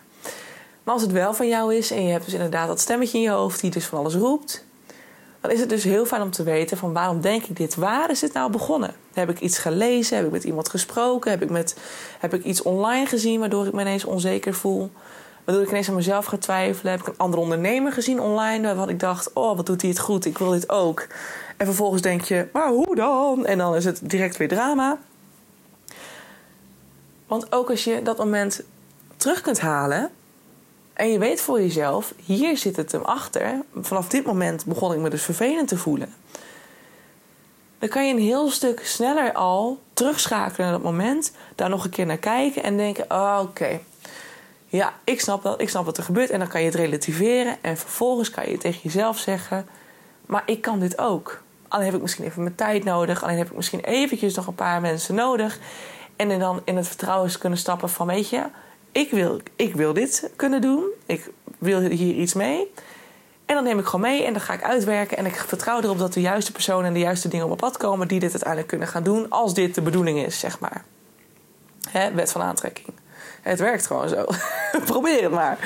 Maar 0.82 0.94
als 0.94 1.02
het 1.02 1.12
wel 1.12 1.34
van 1.34 1.48
jou 1.48 1.74
is 1.74 1.90
en 1.90 2.04
je 2.04 2.10
hebt 2.12 2.24
dus 2.24 2.34
inderdaad 2.34 2.68
dat 2.68 2.80
stemmetje 2.80 3.18
in 3.18 3.24
je 3.24 3.30
hoofd 3.30 3.60
die 3.60 3.70
dus 3.70 3.86
van 3.86 3.98
alles 3.98 4.14
roept, 4.14 4.64
dan 5.40 5.50
is 5.50 5.60
het 5.60 5.68
dus 5.68 5.84
heel 5.84 6.06
fijn 6.06 6.22
om 6.22 6.30
te 6.30 6.42
weten 6.42 6.76
van 6.76 6.92
waarom 6.92 7.20
denk 7.20 7.44
ik 7.44 7.56
dit? 7.56 7.74
Waar 7.74 8.10
is 8.10 8.20
dit 8.20 8.32
nou 8.32 8.50
begonnen? 8.50 8.94
Heb 9.12 9.30
ik 9.30 9.40
iets 9.40 9.58
gelezen? 9.58 10.16
Heb 10.16 10.26
ik 10.26 10.32
met 10.32 10.44
iemand 10.44 10.68
gesproken? 10.68 11.30
Heb 11.30 11.42
ik, 11.42 11.50
met, 11.50 11.76
heb 12.18 12.34
ik 12.34 12.44
iets 12.44 12.62
online 12.62 13.06
gezien 13.06 13.40
waardoor 13.40 13.66
ik 13.66 13.72
me 13.72 13.80
ineens 13.80 14.04
onzeker 14.04 14.54
voel? 14.54 14.90
Waardoor 15.44 15.64
ik 15.64 15.70
ineens 15.70 15.88
aan 15.88 15.94
mezelf 15.94 16.24
ga 16.24 16.36
twijfelen. 16.36 16.92
Heb 16.92 17.00
ik 17.00 17.06
een 17.06 17.18
andere 17.18 17.42
ondernemer 17.42 17.92
gezien 17.92 18.20
online 18.20 18.66
waarvan 18.66 18.88
ik 18.88 19.00
dacht: 19.00 19.32
oh, 19.32 19.56
wat 19.56 19.66
doet 19.66 19.80
hij 19.80 19.90
het 19.90 19.98
goed? 19.98 20.24
Ik 20.24 20.38
wil 20.38 20.50
dit 20.50 20.70
ook. 20.70 21.06
En 21.56 21.66
vervolgens 21.66 22.02
denk 22.02 22.22
je: 22.22 22.46
maar 22.52 22.68
hoe 22.68 22.94
dan? 22.94 23.46
En 23.46 23.58
dan 23.58 23.74
is 23.74 23.84
het 23.84 24.00
direct 24.02 24.36
weer 24.36 24.48
drama. 24.48 24.98
Want 27.26 27.52
ook 27.52 27.70
als 27.70 27.84
je 27.84 28.02
dat 28.02 28.18
moment 28.18 28.62
terug 29.16 29.40
kunt 29.40 29.60
halen, 29.60 30.10
en 31.00 31.12
je 31.12 31.18
weet 31.18 31.40
voor 31.40 31.60
jezelf, 31.60 32.14
hier 32.24 32.56
zit 32.56 32.76
het 32.76 32.92
hem 32.92 33.02
achter. 33.02 33.62
Vanaf 33.80 34.08
dit 34.08 34.26
moment 34.26 34.64
begon 34.64 34.92
ik 34.92 34.98
me 34.98 35.10
dus 35.10 35.22
vervelend 35.22 35.68
te 35.68 35.78
voelen. 35.78 36.14
Dan 37.78 37.88
kan 37.88 38.06
je 38.06 38.14
een 38.14 38.20
heel 38.20 38.50
stuk 38.50 38.86
sneller 38.86 39.32
al 39.32 39.80
terugschakelen 39.92 40.66
naar 40.66 40.76
dat 40.76 40.90
moment. 40.90 41.32
Daar 41.54 41.68
nog 41.68 41.84
een 41.84 41.90
keer 41.90 42.06
naar 42.06 42.18
kijken 42.18 42.62
en 42.62 42.76
denken: 42.76 43.04
oh, 43.08 43.38
oké. 43.42 43.80
Ja, 44.66 44.92
ik 45.04 45.20
snap 45.20 45.42
dat. 45.42 45.60
Ik 45.60 45.68
snap 45.68 45.84
wat 45.84 45.96
er 45.96 46.02
gebeurt. 46.02 46.30
En 46.30 46.38
dan 46.38 46.48
kan 46.48 46.60
je 46.60 46.66
het 46.66 46.74
relativeren. 46.74 47.56
En 47.60 47.76
vervolgens 47.76 48.30
kan 48.30 48.50
je 48.50 48.58
tegen 48.58 48.80
jezelf 48.82 49.18
zeggen: 49.18 49.66
maar 50.26 50.42
ik 50.46 50.60
kan 50.60 50.78
dit 50.80 50.98
ook. 50.98 51.42
Alleen 51.68 51.86
heb 51.86 51.94
ik 51.94 52.02
misschien 52.02 52.24
even 52.24 52.42
mijn 52.42 52.54
tijd 52.54 52.84
nodig. 52.84 53.22
Alleen 53.22 53.38
heb 53.38 53.50
ik 53.50 53.56
misschien 53.56 53.80
eventjes 53.80 54.34
nog 54.34 54.46
een 54.46 54.54
paar 54.54 54.80
mensen 54.80 55.14
nodig. 55.14 55.58
En 56.16 56.38
dan 56.38 56.60
in 56.64 56.76
het 56.76 56.86
vertrouwen 56.86 57.38
kunnen 57.38 57.58
stappen 57.58 57.88
van: 57.88 58.06
weet 58.06 58.28
je 58.28 58.44
ik 58.92 59.10
wil, 59.10 59.40
ik 59.56 59.74
wil 59.74 59.92
dit 59.92 60.30
kunnen 60.36 60.60
doen. 60.60 60.84
Ik 61.06 61.30
wil 61.58 61.80
hier 61.80 62.14
iets 62.14 62.34
mee. 62.34 62.72
En 63.46 63.54
dan 63.54 63.64
neem 63.64 63.78
ik 63.78 63.84
gewoon 63.84 64.00
mee 64.00 64.24
en 64.24 64.32
dan 64.32 64.42
ga 64.42 64.52
ik 64.52 64.62
uitwerken. 64.62 65.16
En 65.16 65.26
ik 65.26 65.34
vertrouw 65.34 65.80
erop 65.80 65.98
dat 65.98 66.12
de 66.12 66.20
juiste 66.20 66.52
personen 66.52 66.86
en 66.86 66.92
de 66.92 66.98
juiste 66.98 67.28
dingen 67.28 67.44
op 67.44 67.60
mijn 67.60 67.70
pad 67.70 67.80
komen 67.80 68.08
die 68.08 68.20
dit 68.20 68.30
uiteindelijk 68.30 68.68
kunnen 68.68 68.88
gaan 68.88 69.02
doen. 69.02 69.30
Als 69.30 69.54
dit 69.54 69.74
de 69.74 69.82
bedoeling 69.82 70.24
is, 70.26 70.38
zeg 70.38 70.58
maar. 70.58 70.84
Hè, 71.90 72.12
wet 72.12 72.32
van 72.32 72.42
aantrekking. 72.42 72.88
Het 73.42 73.58
werkt 73.58 73.86
gewoon 73.86 74.08
zo. 74.08 74.24
Probeer 74.92 75.22
het 75.22 75.32
maar. 75.32 75.58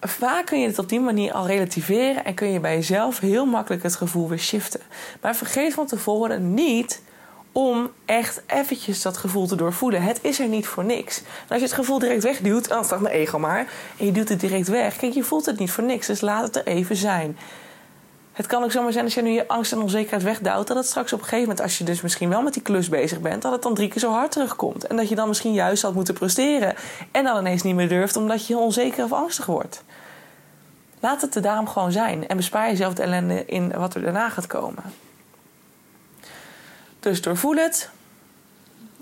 Vaak 0.00 0.46
kun 0.46 0.60
je 0.60 0.66
het 0.66 0.78
op 0.78 0.88
die 0.88 1.00
manier 1.00 1.32
al 1.32 1.46
relativeren 1.46 2.24
en 2.24 2.34
kun 2.34 2.52
je 2.52 2.60
bij 2.60 2.74
jezelf 2.74 3.18
heel 3.18 3.46
makkelijk 3.46 3.82
het 3.82 3.96
gevoel 3.96 4.28
weer 4.28 4.38
shiften. 4.38 4.80
Maar 5.20 5.36
vergeet 5.36 5.74
van 5.74 5.86
tevoren 5.86 6.54
niet 6.54 7.02
om 7.58 7.90
echt 8.04 8.42
eventjes 8.46 9.02
dat 9.02 9.16
gevoel 9.16 9.46
te 9.46 9.56
doorvoelen. 9.56 10.02
Het 10.02 10.18
is 10.22 10.40
er 10.40 10.48
niet 10.48 10.66
voor 10.66 10.84
niks. 10.84 11.22
Als 11.48 11.58
je 11.58 11.64
het 11.64 11.74
gevoel 11.74 11.98
direct 11.98 12.22
wegduwt, 12.22 12.68
dan 12.68 12.84
staat 12.84 13.00
mijn 13.00 13.14
ego 13.14 13.38
maar, 13.38 13.66
en 13.96 14.06
je 14.06 14.12
duwt 14.12 14.28
het 14.28 14.40
direct 14.40 14.68
weg. 14.68 14.96
Kijk, 14.96 15.12
je 15.12 15.22
voelt 15.22 15.46
het 15.46 15.58
niet 15.58 15.70
voor 15.70 15.84
niks, 15.84 16.06
dus 16.06 16.20
laat 16.20 16.42
het 16.42 16.56
er 16.56 16.66
even 16.66 16.96
zijn. 16.96 17.38
Het 18.32 18.46
kan 18.46 18.62
ook 18.62 18.70
zomaar 18.72 18.92
zijn 18.92 19.04
als 19.04 19.14
je 19.14 19.22
nu 19.22 19.30
je 19.30 19.48
angst 19.48 19.72
en 19.72 19.82
onzekerheid 19.82 20.22
wegduwt, 20.22 20.66
dat 20.66 20.76
het 20.76 20.86
straks 20.86 21.12
op 21.12 21.18
een 21.18 21.24
gegeven 21.24 21.48
moment, 21.48 21.60
als 21.64 21.78
je 21.78 21.84
dus 21.84 22.00
misschien 22.00 22.28
wel 22.28 22.42
met 22.42 22.52
die 22.52 22.62
klus 22.62 22.88
bezig 22.88 23.20
bent, 23.20 23.42
dat 23.42 23.52
het 23.52 23.62
dan 23.62 23.74
drie 23.74 23.88
keer 23.88 24.00
zo 24.00 24.10
hard 24.10 24.32
terugkomt. 24.32 24.86
En 24.86 24.96
dat 24.96 25.08
je 25.08 25.14
dan 25.14 25.28
misschien 25.28 25.52
juist 25.52 25.82
had 25.82 25.94
moeten 25.94 26.14
presteren 26.14 26.74
en 27.10 27.24
dan 27.24 27.38
ineens 27.38 27.62
niet 27.62 27.74
meer 27.74 27.88
durft 27.88 28.16
omdat 28.16 28.46
je 28.46 28.58
onzeker 28.58 29.04
of 29.04 29.12
angstig 29.12 29.46
wordt. 29.46 29.82
Laat 31.00 31.20
het 31.20 31.34
er 31.34 31.42
daarom 31.42 31.68
gewoon 31.68 31.92
zijn 31.92 32.28
en 32.28 32.36
bespaar 32.36 32.68
jezelf 32.68 32.94
de 32.94 33.02
ellende 33.02 33.44
in 33.44 33.72
wat 33.78 33.94
er 33.94 34.02
daarna 34.02 34.28
gaat 34.28 34.46
komen. 34.46 35.07
Dus 37.00 37.22
doorvoel 37.22 37.56
het. 37.56 37.90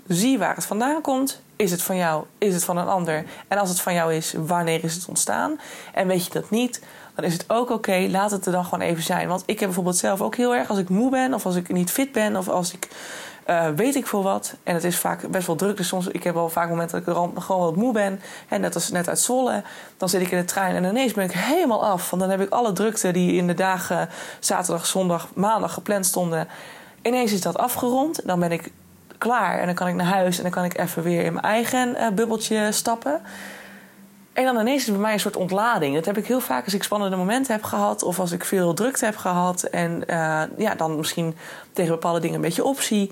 Zie 0.07 0.37
waar 0.37 0.55
het 0.55 0.65
vandaan 0.65 1.01
komt. 1.01 1.41
Is 1.55 1.71
het 1.71 1.81
van 1.81 1.95
jou? 1.95 2.25
Is 2.37 2.53
het 2.53 2.63
van 2.63 2.77
een 2.77 2.87
ander? 2.87 3.25
En 3.47 3.57
als 3.57 3.69
het 3.69 3.81
van 3.81 3.93
jou 3.93 4.13
is, 4.13 4.33
wanneer 4.37 4.83
is 4.83 4.93
het 4.93 5.05
ontstaan? 5.07 5.59
En 5.93 6.07
weet 6.07 6.25
je 6.25 6.31
dat 6.31 6.49
niet, 6.49 6.81
dan 7.15 7.25
is 7.25 7.33
het 7.33 7.45
ook 7.47 7.69
oké. 7.69 8.07
laat 8.09 8.31
het 8.31 8.45
er 8.45 8.51
dan 8.51 8.63
gewoon 8.63 8.81
even 8.81 9.03
zijn. 9.03 9.27
Want 9.27 9.43
ik 9.45 9.59
heb 9.59 9.67
bijvoorbeeld 9.67 9.97
zelf 9.97 10.21
ook 10.21 10.35
heel 10.35 10.55
erg 10.55 10.69
als 10.69 10.79
ik 10.79 10.89
moe 10.89 11.09
ben, 11.09 11.33
of 11.33 11.45
als 11.45 11.55
ik 11.55 11.69
niet 11.69 11.91
fit 11.91 12.11
ben, 12.11 12.35
of 12.35 12.49
als 12.49 12.73
ik 12.73 12.87
uh, 13.49 13.67
weet 13.75 13.95
ik 13.95 14.07
veel 14.07 14.23
wat. 14.23 14.55
En 14.63 14.73
het 14.73 14.83
is 14.83 14.97
vaak 14.97 15.27
best 15.29 15.47
wel 15.47 15.55
druk. 15.55 15.77
Dus 15.77 15.87
soms, 15.87 16.07
ik 16.07 16.23
heb 16.23 16.33
wel 16.33 16.49
vaak 16.49 16.69
momenten 16.69 17.03
dat 17.03 17.07
ik 17.07 17.41
gewoon 17.41 17.59
wat 17.59 17.75
moe 17.75 17.93
ben. 17.93 18.21
En 18.47 18.61
net 18.61 18.75
als 18.75 18.89
net 18.89 19.07
uit 19.07 19.19
Zwolle. 19.19 19.63
Dan 19.97 20.09
zit 20.09 20.21
ik 20.21 20.31
in 20.31 20.37
de 20.37 20.45
trein 20.45 20.75
en 20.75 20.83
ineens 20.83 21.13
ben 21.13 21.25
ik 21.25 21.31
helemaal 21.31 21.85
af. 21.85 22.09
Want 22.09 22.21
dan 22.21 22.31
heb 22.31 22.41
ik 22.41 22.49
alle 22.49 22.71
drukte 22.71 23.11
die 23.11 23.33
in 23.33 23.47
de 23.47 23.53
dagen 23.53 24.09
zaterdag, 24.39 24.85
zondag, 24.85 25.27
maandag 25.33 25.73
gepland 25.73 26.05
stonden 26.05 26.47
ineens 27.07 27.31
is 27.31 27.41
dat 27.41 27.57
afgerond. 27.57 28.27
Dan 28.27 28.39
ben 28.39 28.51
ik 28.51 28.71
klaar 29.17 29.59
en 29.59 29.65
dan 29.65 29.75
kan 29.75 29.87
ik 29.87 29.95
naar 29.95 30.05
huis 30.05 30.37
en 30.37 30.43
dan 30.43 30.51
kan 30.51 30.63
ik 30.63 30.77
even 30.77 31.03
weer 31.03 31.23
in 31.23 31.33
mijn 31.33 31.45
eigen 31.45 31.95
uh, 31.95 32.07
bubbeltje 32.09 32.71
stappen. 32.71 33.21
En 34.33 34.43
dan 34.43 34.59
ineens 34.59 34.79
is 34.79 34.85
het 34.85 34.93
bij 34.93 35.03
mij 35.03 35.13
een 35.13 35.19
soort 35.19 35.35
ontlading. 35.35 35.95
Dat 35.95 36.05
heb 36.05 36.17
ik 36.17 36.27
heel 36.27 36.39
vaak 36.39 36.65
als 36.65 36.73
ik 36.73 36.83
spannende 36.83 37.17
momenten 37.17 37.53
heb 37.53 37.63
gehad. 37.63 38.03
Of 38.03 38.19
als 38.19 38.31
ik 38.31 38.45
veel 38.45 38.73
drukte 38.73 39.05
heb 39.05 39.15
gehad. 39.15 39.63
En 39.63 40.03
uh, 40.07 40.41
ja, 40.57 40.75
dan 40.75 40.97
misschien 40.97 41.35
tegen 41.73 41.91
bepaalde 41.91 42.19
dingen 42.19 42.35
een 42.35 42.41
beetje 42.41 42.63
optie. 42.63 43.11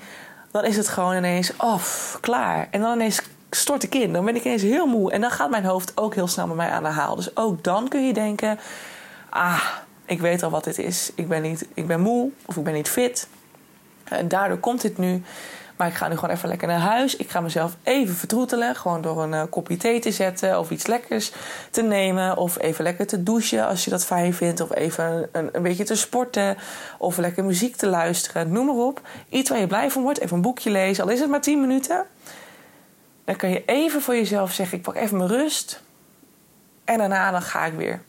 Dan 0.52 0.64
is 0.64 0.78
het 0.78 0.88
gewoon 0.88 1.16
ineens, 1.16 1.58
af, 1.58 2.18
klaar. 2.22 2.68
En 2.72 2.82
dan 2.82 2.94
ineens 2.94 3.22
stort 3.50 3.84
ik 3.84 3.96
in. 3.96 4.14
Dan 4.14 4.26
ben 4.26 4.36
ik 4.36 4.44
ineens 4.44 4.62
heel 4.62 4.86
moe. 4.86 5.12
En 5.12 5.22
dan 5.22 5.32
gaat 5.32 5.50
mijn 5.50 5.66
hoofd 5.66 5.92
ook 5.98 6.16
heel 6.16 6.28
snel 6.28 6.48
met 6.48 6.56
mij 6.56 6.70
aan 6.70 6.84
de 6.84 6.90
haal. 6.90 7.16
Dus 7.16 7.36
ook 7.36 7.64
dan 7.64 7.88
kun 7.88 8.08
je 8.08 8.14
denken, 8.14 8.60
ah, 9.30 9.64
ik 10.06 10.20
weet 10.20 10.44
al 10.44 10.50
wat 10.50 10.64
dit 10.64 10.78
is. 10.78 11.12
Ik 11.16 11.28
ben, 11.28 11.42
niet, 11.42 11.68
ik 11.74 11.88
ben 11.88 12.02
moe 12.02 12.30
of 12.46 12.58
ik 12.58 12.64
ben 12.64 12.74
niet 12.74 12.90
fit. 12.90 13.28
En 14.06 14.28
daardoor 14.28 14.58
komt 14.58 14.82
dit 14.82 14.98
nu. 14.98 15.24
Maar 15.76 15.88
ik 15.88 15.94
ga 15.94 16.08
nu 16.08 16.16
gewoon 16.16 16.36
even 16.36 16.50
lekker 16.50 16.68
naar 16.68 16.80
huis. 16.80 17.16
Ik 17.16 17.30
ga 17.30 17.42
mezelf 17.42 17.76
even 17.84 18.16
vertroetelen. 18.16 18.76
Gewoon 18.76 19.02
door 19.02 19.24
een 19.24 19.32
uh, 19.32 19.44
kopje 19.50 19.78
thee 19.78 20.00
te 20.00 20.12
zetten. 20.12 20.60
Of 20.60 20.70
iets 20.70 20.88
lekkers 20.88 21.32
te 21.70 21.82
nemen. 21.82 22.38
Of 22.38 22.60
even 22.60 22.84
lekker 22.84 23.08
te 23.08 23.24
douchen 23.24 23.68
als 23.68 23.84
je 23.84 23.90
dat 23.90 24.06
fijn 24.06 24.34
vindt. 24.34 24.62
Of 24.62 24.76
even 24.76 25.30
een, 25.32 25.50
een 25.52 25.62
beetje 25.62 25.84
te 25.84 25.96
sporten. 25.96 26.58
Of 26.98 27.18
lekker 27.18 27.44
muziek 27.44 27.76
te 27.76 27.88
luisteren. 27.88 28.52
Noem 28.52 28.66
maar 28.66 28.76
op. 28.76 29.02
Iets 29.30 29.50
waar 29.50 29.60
je 29.60 29.68
blij 29.68 29.92
van 29.92 30.04
wordt. 30.04 30.20
Even 30.20 30.36
een 30.36 30.42
boekje 30.42 30.70
lezen. 30.70 31.04
Al 31.04 31.10
is 31.10 31.20
het 31.20 31.30
maar 31.30 31.42
10 31.42 31.62
minuten. 31.62 32.06
Dan 33.26 33.36
kan 33.36 33.50
je 33.50 33.64
even 33.66 34.02
voor 34.02 34.16
jezelf 34.16 34.52
zeggen: 34.52 34.78
ik 34.78 34.84
pak 34.84 34.96
even 34.96 35.18
mijn 35.18 35.30
rust. 35.30 35.82
En 36.84 36.98
daarna 36.98 37.32
dan 37.32 37.42
ga 37.42 37.66
ik 37.66 37.74
weer. 37.74 38.02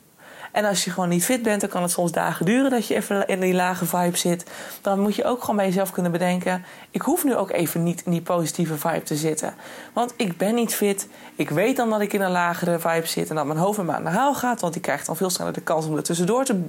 En 0.57 0.65
als 0.65 0.83
je 0.83 0.91
gewoon 0.91 1.09
niet 1.09 1.25
fit 1.25 1.41
bent, 1.41 1.61
dan 1.61 1.69
kan 1.69 1.81
het 1.81 1.91
soms 1.91 2.11
dagen 2.11 2.45
duren 2.45 2.69
dat 2.69 2.87
je 2.87 2.95
even 2.95 3.27
in 3.27 3.39
die 3.39 3.53
lage 3.53 3.85
vibe 3.85 4.17
zit. 4.17 4.45
Dan 4.81 4.99
moet 4.99 5.15
je 5.15 5.25
ook 5.25 5.39
gewoon 5.39 5.55
bij 5.55 5.65
jezelf 5.65 5.91
kunnen 5.91 6.11
bedenken: 6.11 6.65
ik 6.91 7.01
hoef 7.01 7.23
nu 7.23 7.35
ook 7.35 7.51
even 7.51 7.83
niet 7.83 8.01
in 8.05 8.11
die 8.11 8.21
positieve 8.21 8.77
vibe 8.77 9.03
te 9.03 9.15
zitten. 9.15 9.53
Want 9.93 10.13
ik 10.15 10.37
ben 10.37 10.55
niet 10.55 10.75
fit. 10.75 11.07
Ik 11.35 11.49
weet 11.49 11.77
dan 11.77 11.89
dat 11.89 12.01
ik 12.01 12.13
in 12.13 12.21
een 12.21 12.31
lagere 12.31 12.79
vibe 12.79 13.07
zit 13.07 13.29
en 13.29 13.35
dat 13.35 13.45
mijn 13.45 13.59
hoofd 13.59 13.81
me 13.81 13.93
aan 13.93 14.03
de 14.03 14.09
haal 14.09 14.35
gaat. 14.35 14.61
Want 14.61 14.73
die 14.73 14.81
krijgt 14.81 15.05
dan 15.05 15.15
veel 15.15 15.29
sneller 15.29 15.53
de 15.53 15.61
kans 15.61 15.85
om 15.85 15.95
er 15.95 16.03
tussendoor 16.03 16.45
te 16.45 16.63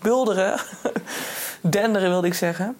bulderen. 0.00 0.60
Denderen 1.60 2.10
wilde 2.10 2.26
ik 2.26 2.34
zeggen. 2.34 2.76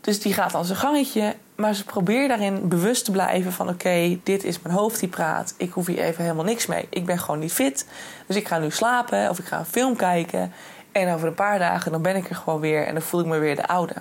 Dus 0.00 0.20
die 0.20 0.32
gaat 0.32 0.52
dan 0.52 0.64
zijn 0.64 0.78
gangetje. 0.78 1.34
Maar 1.60 1.74
ze 1.74 1.84
probeert 1.84 2.28
daarin 2.28 2.68
bewust 2.68 3.04
te 3.04 3.10
blijven 3.10 3.52
van... 3.52 3.68
oké, 3.68 4.18
dit 4.22 4.44
is 4.44 4.62
mijn 4.62 4.74
hoofd 4.74 5.00
die 5.00 5.08
praat. 5.08 5.54
Ik 5.56 5.70
hoef 5.70 5.86
hier 5.86 5.98
even 5.98 6.22
helemaal 6.22 6.44
niks 6.44 6.66
mee. 6.66 6.86
Ik 6.90 7.06
ben 7.06 7.18
gewoon 7.18 7.40
niet 7.40 7.52
fit. 7.52 7.86
Dus 8.26 8.36
ik 8.36 8.48
ga 8.48 8.58
nu 8.58 8.70
slapen 8.70 9.30
of 9.30 9.38
ik 9.38 9.44
ga 9.44 9.58
een 9.58 9.64
film 9.66 9.96
kijken. 9.96 10.52
En 10.92 11.14
over 11.14 11.28
een 11.28 11.34
paar 11.34 11.58
dagen 11.58 11.92
dan 11.92 12.02
ben 12.02 12.16
ik 12.16 12.28
er 12.28 12.34
gewoon 12.36 12.60
weer... 12.60 12.86
en 12.86 12.94
dan 12.94 13.02
voel 13.02 13.20
ik 13.20 13.26
me 13.26 13.38
weer 13.38 13.56
de 13.56 13.66
oude. 13.66 13.94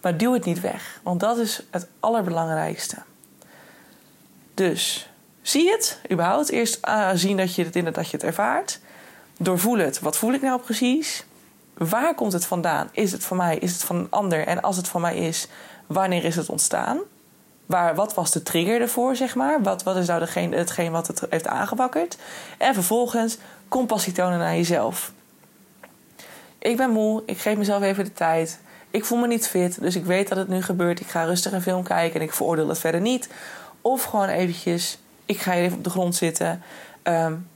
Maar 0.00 0.16
duw 0.16 0.32
het 0.32 0.44
niet 0.44 0.60
weg. 0.60 1.00
Want 1.02 1.20
dat 1.20 1.38
is 1.38 1.62
het 1.70 1.88
allerbelangrijkste. 2.00 2.96
Dus 4.54 5.10
zie 5.42 5.70
het 5.70 6.00
überhaupt. 6.10 6.50
Eerst 6.50 6.86
uh, 6.86 7.10
zien 7.14 7.36
dat 7.36 7.54
je 7.54 7.64
het 7.64 7.94
dat 7.94 8.10
je 8.10 8.16
het 8.16 8.26
ervaart. 8.26 8.80
Doorvoel 9.38 9.78
het. 9.78 10.00
Wat 10.00 10.16
voel 10.16 10.32
ik 10.32 10.42
nou 10.42 10.60
precies? 10.60 11.24
Waar 11.76 12.14
komt 12.14 12.32
het 12.32 12.46
vandaan? 12.46 12.88
Is 12.92 13.12
het 13.12 13.24
van 13.24 13.36
mij? 13.36 13.58
Is 13.58 13.72
het 13.72 13.84
van 13.84 13.96
een 13.96 14.10
ander? 14.10 14.46
En 14.46 14.62
als 14.62 14.76
het 14.76 14.88
van 14.88 15.00
mij 15.00 15.16
is, 15.16 15.48
wanneer 15.86 16.24
is 16.24 16.36
het 16.36 16.48
ontstaan? 16.48 16.98
Waar, 17.66 17.94
wat 17.94 18.14
was 18.14 18.30
de 18.30 18.42
trigger 18.42 18.80
ervoor, 18.80 19.16
zeg 19.16 19.34
maar? 19.34 19.62
Wat, 19.62 19.82
wat 19.82 19.96
is 19.96 20.06
nou 20.06 20.20
degene, 20.20 20.56
hetgeen 20.56 20.92
wat 20.92 21.06
het 21.06 21.22
heeft 21.30 21.46
aangewakkerd? 21.46 22.16
En 22.58 22.74
vervolgens 22.74 23.38
compassie 23.68 24.12
tonen 24.12 24.38
naar 24.38 24.54
jezelf. 24.54 25.12
Ik 26.58 26.76
ben 26.76 26.90
moe, 26.90 27.22
ik 27.26 27.38
geef 27.38 27.56
mezelf 27.56 27.82
even 27.82 28.04
de 28.04 28.12
tijd. 28.12 28.58
Ik 28.90 29.04
voel 29.04 29.18
me 29.18 29.26
niet 29.26 29.48
fit, 29.48 29.80
dus 29.80 29.96
ik 29.96 30.04
weet 30.04 30.28
dat 30.28 30.38
het 30.38 30.48
nu 30.48 30.62
gebeurt. 30.62 31.00
Ik 31.00 31.06
ga 31.06 31.24
rustig 31.24 31.52
een 31.52 31.62
film 31.62 31.82
kijken 31.82 32.20
en 32.20 32.26
ik 32.26 32.32
veroordeel 32.32 32.68
het 32.68 32.78
verder 32.78 33.00
niet. 33.00 33.28
Of 33.80 34.02
gewoon 34.02 34.28
eventjes, 34.28 34.98
ik 35.26 35.40
ga 35.40 35.54
even 35.54 35.76
op 35.76 35.84
de 35.84 35.90
grond 35.90 36.14
zitten. 36.14 36.62
Um, 37.02 37.48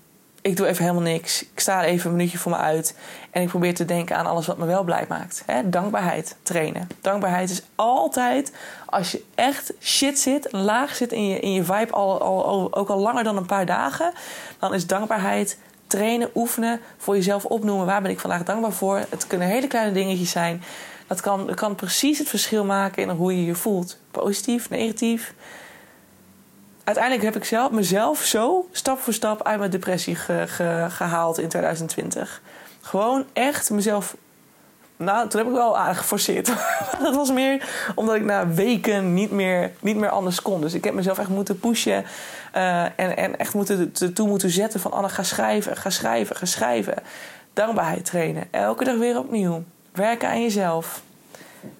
ik 0.43 0.57
doe 0.57 0.66
even 0.66 0.83
helemaal 0.83 1.12
niks. 1.12 1.43
Ik 1.43 1.61
sta 1.61 1.85
even 1.85 2.11
een 2.11 2.16
minuutje 2.16 2.38
voor 2.38 2.53
me 2.53 2.59
uit. 2.59 2.97
En 3.31 3.43
ik 3.43 3.49
probeer 3.49 3.75
te 3.75 3.85
denken 3.85 4.16
aan 4.16 4.27
alles 4.27 4.47
wat 4.47 4.59
me 4.59 4.66
wel 4.66 4.83
blij 4.83 5.05
maakt. 5.09 5.45
dankbaarheid 5.64 6.37
trainen. 6.43 6.88
Dankbaarheid 7.01 7.51
is 7.51 7.62
altijd, 7.75 8.53
als 8.87 9.11
je 9.12 9.25
echt 9.35 9.73
shit 9.81 10.19
zit, 10.19 10.53
laag 10.53 10.97
zit 10.97 11.12
in 11.12 11.29
je, 11.29 11.40
in 11.40 11.53
je 11.53 11.64
vibe, 11.64 11.93
al, 11.93 12.21
al, 12.21 12.75
ook 12.75 12.88
al 12.88 12.99
langer 12.99 13.25
dan 13.25 13.37
een 13.37 13.47
paar 13.47 13.66
dagen, 13.66 14.12
dan 14.59 14.75
is 14.75 14.87
dankbaarheid 14.87 15.59
trainen, 15.87 16.31
oefenen, 16.35 16.81
voor 16.97 17.14
jezelf 17.14 17.45
opnoemen. 17.45 17.87
Waar 17.87 18.03
ben 18.03 18.11
ik 18.11 18.21
vandaag 18.21 18.45
dankbaar 18.45 18.73
voor? 18.73 18.97
Het 19.09 19.27
kunnen 19.27 19.49
hele 19.49 19.66
kleine 19.66 19.93
dingetjes 19.93 20.31
zijn. 20.31 20.62
Dat 21.07 21.21
kan, 21.21 21.55
kan 21.55 21.75
precies 21.75 22.19
het 22.19 22.29
verschil 22.29 22.64
maken 22.64 23.03
in 23.03 23.09
hoe 23.09 23.37
je 23.37 23.45
je 23.45 23.55
voelt. 23.55 23.97
Positief, 24.11 24.71
negatief. 24.71 25.35
Uiteindelijk 26.85 27.25
heb 27.25 27.37
ik 27.37 27.45
zelf, 27.45 27.71
mezelf 27.71 28.23
zo 28.23 28.69
stap 28.73 28.99
voor 28.99 29.12
stap 29.12 29.43
uit 29.43 29.59
mijn 29.59 29.71
depressie 29.71 30.16
gehaald 30.88 31.38
in 31.38 31.49
2020. 31.49 32.43
Gewoon 32.90 33.24
echt 33.33 33.70
mezelf 33.70 34.16
nou, 34.96 35.29
toen 35.29 35.40
heb 35.40 35.48
ik 35.48 35.57
wel 35.57 35.79
aardig 35.79 35.98
geforceerd. 35.98 36.46
dat 37.03 37.14
was 37.14 37.31
meer 37.31 37.68
omdat 37.94 38.14
ik 38.14 38.24
na 38.24 38.48
weken 38.48 39.14
niet 39.14 39.31
meer, 39.31 39.72
niet 39.81 39.96
meer 39.96 40.09
anders 40.09 40.42
kon. 40.42 40.61
Dus 40.61 40.74
ik 40.74 40.85
heb 40.85 40.94
mezelf 40.94 41.18
echt 41.18 41.29
moeten 41.29 41.61
pushen. 41.61 42.05
Uh, 42.57 42.83
en, 42.83 43.16
en 43.16 43.38
echt 43.38 43.55
moeten, 43.55 43.92
toe 44.14 44.29
moeten 44.29 44.50
zetten 44.50 44.81
van... 44.81 44.92
Anne, 44.92 45.09
ga 45.09 45.22
schrijven, 45.22 45.76
ga 45.76 45.90
schrijven, 45.90 46.37
ga 46.37 46.46
schrijven. 46.46 46.94
Dankbaarheid 47.53 48.05
trainen. 48.05 48.44
Elke 48.50 48.85
dag 48.85 48.96
weer 48.96 49.18
opnieuw. 49.18 49.62
Werken 49.92 50.29
aan 50.29 50.42
jezelf. 50.42 51.03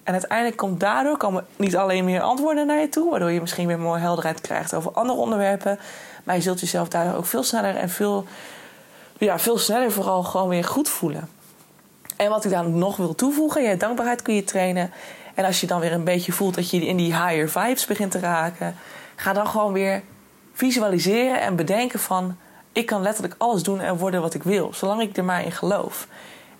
En 0.03 0.13
uiteindelijk 0.13 0.57
komt 0.57 0.79
daardoor 0.79 1.17
komen 1.17 1.45
niet 1.55 1.75
alleen 1.75 2.05
meer 2.05 2.21
antwoorden 2.21 2.67
naar 2.67 2.79
je 2.79 2.89
toe... 2.89 3.09
waardoor 3.09 3.31
je 3.31 3.41
misschien 3.41 3.67
weer 3.67 3.79
meer 3.79 3.99
helderheid 3.99 4.41
krijgt 4.41 4.73
over 4.73 4.91
andere 4.91 5.19
onderwerpen... 5.19 5.79
maar 6.23 6.35
je 6.35 6.41
zult 6.41 6.59
jezelf 6.59 6.87
daardoor 6.87 7.15
ook 7.15 7.25
veel 7.25 7.43
sneller 7.43 7.75
en 7.75 7.89
veel, 7.89 8.25
ja, 9.25 9.39
veel 9.39 9.57
sneller 9.57 9.91
vooral 9.91 10.23
gewoon 10.23 10.47
weer 10.47 10.63
goed 10.63 10.89
voelen. 10.89 11.29
En 12.17 12.29
wat 12.29 12.45
ik 12.45 12.51
daar 12.51 12.69
nog 12.69 12.97
wil 12.97 13.15
toevoegen, 13.15 13.63
ja, 13.63 13.75
dankbaarheid 13.75 14.21
kun 14.21 14.35
je 14.35 14.43
trainen. 14.43 14.91
En 15.33 15.45
als 15.45 15.61
je 15.61 15.67
dan 15.67 15.79
weer 15.79 15.91
een 15.91 16.03
beetje 16.03 16.31
voelt 16.31 16.55
dat 16.55 16.69
je 16.69 16.85
in 16.85 16.97
die 16.97 17.13
higher 17.15 17.49
vibes 17.49 17.85
begint 17.85 18.11
te 18.11 18.19
raken, 18.19 18.75
ga 19.15 19.33
dan 19.33 19.47
gewoon 19.47 19.73
weer 19.73 20.01
visualiseren 20.53 21.41
en 21.41 21.55
bedenken 21.55 21.99
van 21.99 22.37
ik 22.71 22.85
kan 22.85 23.01
letterlijk 23.01 23.35
alles 23.37 23.63
doen 23.63 23.79
en 23.79 23.97
worden 23.97 24.21
wat 24.21 24.33
ik 24.33 24.43
wil, 24.43 24.73
zolang 24.73 25.01
ik 25.01 25.17
er 25.17 25.25
maar 25.25 25.43
in 25.45 25.51
geloof. 25.51 26.07